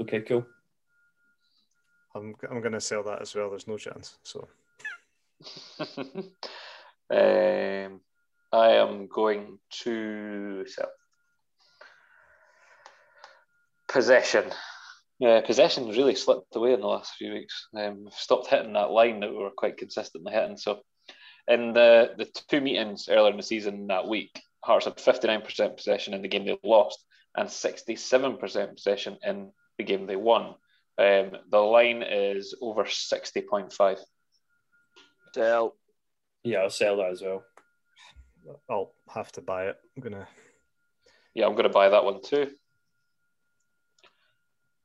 [0.00, 0.44] Okay, cool.
[2.14, 3.50] I'm, I'm going to sell that as well.
[3.50, 4.18] There's no chance.
[4.24, 4.48] So
[7.10, 8.00] um,
[8.56, 10.88] I am going to sell.
[13.86, 14.50] Possession.
[15.18, 17.68] Yeah, possession really slipped away in the last few weeks.
[17.76, 20.56] Um, we've stopped hitting that line that we were quite consistently hitting.
[20.56, 20.80] So,
[21.46, 26.14] in the, the two meetings earlier in the season that week, Hearts had 59% possession
[26.14, 27.04] in the game they lost
[27.36, 30.54] and 67% possession in the game they won.
[30.96, 33.98] Um, the line is over 60.5.
[35.34, 35.76] Sell.
[36.42, 37.44] Yeah, I'll sell that as well.
[38.68, 39.76] I'll have to buy it.
[39.96, 40.26] I'm going to.
[41.34, 42.50] Yeah, I'm going to buy that one too.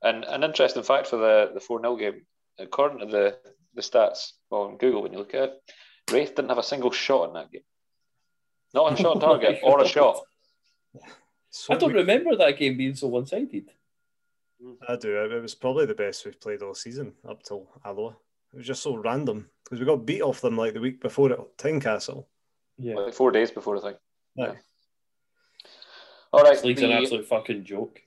[0.03, 2.25] And an interesting fact for the, the 4 0 game,
[2.57, 3.37] according to the,
[3.75, 5.53] the stats on Google, when you look at it,
[6.11, 7.61] Raith didn't have a single shot in that game.
[8.73, 10.21] Not a shot on target or a shot.
[11.49, 11.97] So I don't weak.
[11.97, 13.69] remember that game being so one sided.
[14.87, 15.17] I do.
[15.23, 18.15] It was probably the best we've played all season up till Alloa.
[18.53, 21.31] It was just so random because we got beat off them like the week before
[21.31, 22.25] at Tynecastle.
[22.81, 22.95] Yeah.
[22.95, 23.95] Like four days before the thing.
[24.39, 24.57] Aye.
[26.33, 28.01] All right, This league's an absolute fucking joke.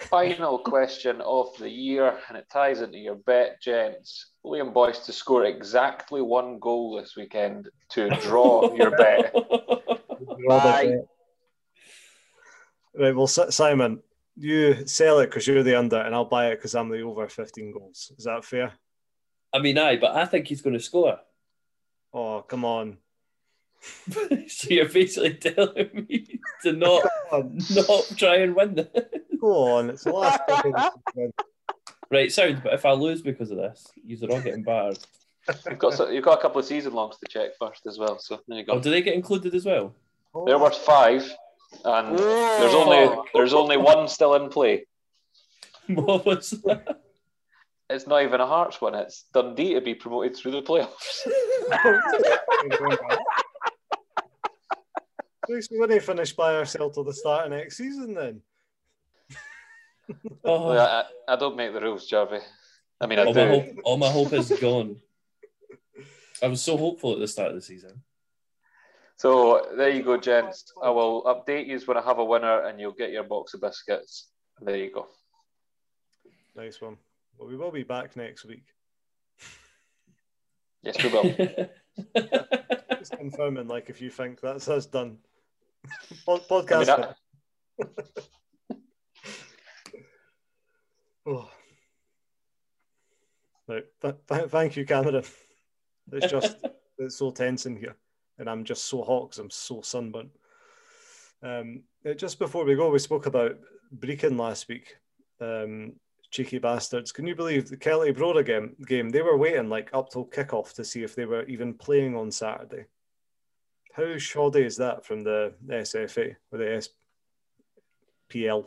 [0.00, 4.32] final question of the year, and it ties into your bet, gents.
[4.44, 9.32] Liam Boyce to score exactly one goal this weekend to draw your bet.
[10.48, 10.96] Bye.
[12.96, 14.02] Right, well, Simon,
[14.36, 17.28] you sell it because you're the under, and I'll buy it because I'm the over
[17.28, 18.12] 15 goals.
[18.18, 18.72] Is that fair?
[19.52, 21.18] I mean, aye, but I think he's going to score.
[22.12, 22.98] Oh, come on.
[24.48, 28.78] so you're basically telling me to not not try and win.
[28.78, 28.86] on,
[29.40, 29.90] Go on.
[29.90, 30.72] It's the last fucking
[32.10, 32.60] right, sound.
[32.62, 34.98] But if I lose because of this, you're all getting barred.
[35.68, 38.18] You've got so- you've got a couple of season longs to check first as well.
[38.18, 38.80] So there you Oh, go.
[38.80, 39.94] do they get included as well?
[40.34, 40.44] Oh.
[40.46, 41.30] They're worth five,
[41.84, 44.86] and there's only there's only one still in play.
[45.86, 47.00] What was that?
[47.90, 48.94] It's not even a Hearts one.
[48.94, 51.20] It's Dundee to be promoted through the playoffs.
[55.44, 58.40] At least we wouldn't finish by ourselves till the start of next season then.
[60.42, 62.40] Oh, I, I don't make the rules, Jarvie.
[63.00, 64.96] I mean, I all, my hope, all my hope is gone.
[66.42, 68.02] I was so hopeful at the start of the season.
[69.16, 70.72] So there you go, gents.
[70.82, 73.60] I will update you when I have a winner, and you'll get your box of
[73.60, 74.28] biscuits.
[74.60, 75.08] There you go.
[76.56, 76.96] Nice one.
[77.38, 78.64] Well, we will be back next week.
[80.82, 81.68] Yes, we will.
[82.98, 85.18] Just confirming, like, if you think that's us done.
[86.26, 87.14] Pod- I mean, Podcast.
[87.80, 87.84] I-
[91.26, 91.50] oh.
[93.66, 93.84] Right.
[94.00, 95.24] Th- th- thank you, Cameron.
[96.12, 96.56] It's just
[96.98, 97.96] it's so tense in here,
[98.38, 100.30] and I'm just so hot because I'm so sunburnt.
[101.42, 103.56] Um, uh, just before we go, we spoke about
[103.96, 104.96] Brechin last week.
[105.40, 105.94] Um,
[106.30, 107.10] cheeky bastards!
[107.12, 108.76] Can you believe the Kelty Brora game?
[108.86, 112.14] Game they were waiting like up till kickoff to see if they were even playing
[112.14, 112.84] on Saturday.
[113.94, 116.88] How shoddy is that from the SFA or the
[118.32, 118.66] SPL?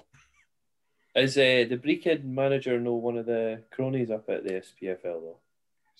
[1.16, 5.38] Is uh, the Brechin manager know one of the cronies up at the SPFL though?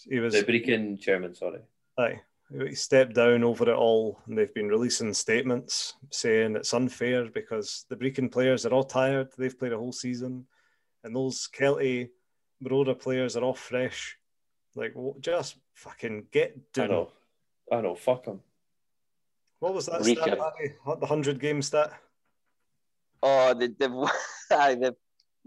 [0.10, 1.60] He was The Brechin chairman, sorry.
[1.98, 2.22] Aye.
[2.58, 7.86] He stepped down over it all, and they've been releasing statements saying it's unfair because
[7.90, 9.30] the Brechin players are all tired.
[9.38, 10.46] They've played a whole season,
[11.04, 12.10] and those Kelty
[12.64, 14.18] Brora players are all fresh.
[14.76, 16.90] Like, just fucking get I done.
[16.92, 17.12] know.
[17.70, 17.96] I know.
[17.96, 18.40] Fuck him.
[19.60, 20.24] What was that Rican.
[20.24, 20.74] stat, Paddy?
[20.86, 21.92] The 100 game stat?
[23.24, 23.92] Oh, they, they've,
[24.80, 24.94] they've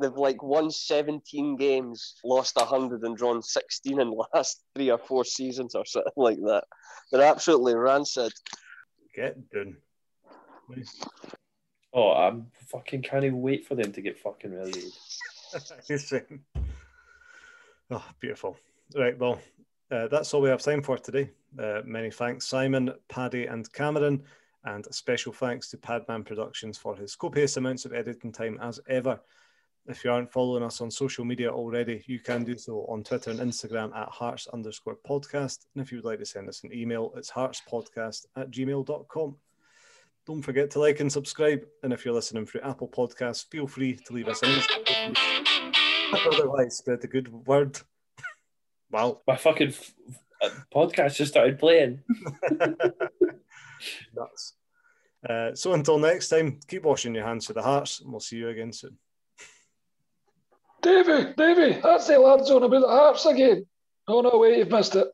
[0.01, 4.99] they've like won 17 games, lost 100, and drawn 16 in the last three or
[4.99, 6.65] four seasons or something like that.
[7.13, 8.33] They're absolutely rancid.
[9.15, 9.77] Get done.
[11.93, 14.93] Oh, I'm fucking can't even wait for them to get fucking relegated.
[15.89, 16.41] He's saying.
[17.91, 18.57] Oh, beautiful.
[18.95, 19.41] Right, well,
[19.91, 21.31] uh, that's all we have time for today.
[21.59, 24.23] Uh, many thanks, Simon, Paddy, and Cameron.
[24.65, 29.21] And special thanks to Padman Productions for his copious amounts of editing time as ever.
[29.87, 33.31] If you aren't following us on social media already, you can do so on Twitter
[33.31, 35.67] and Instagram at hearts underscore podcast.
[35.75, 39.37] And if you would like to send us an email, it's heartspodcast at gmail.com.
[40.27, 41.65] Don't forget to like and subscribe.
[41.83, 44.63] And if you're listening through Apple Podcasts, feel free to leave us an
[46.27, 47.81] Otherwise, spread the good word.
[48.91, 49.21] Wow.
[49.27, 49.95] My fucking f-
[50.43, 52.03] f- podcast just started playing.
[54.15, 54.55] Nuts.
[55.29, 58.37] Uh, so until next time, keep washing your hands for the hearts, and we'll see
[58.37, 58.97] you again soon.
[60.83, 63.67] Davy, Davy, that's the lads on about the Hearts again.
[64.09, 65.09] Oh no, wait, you've missed it.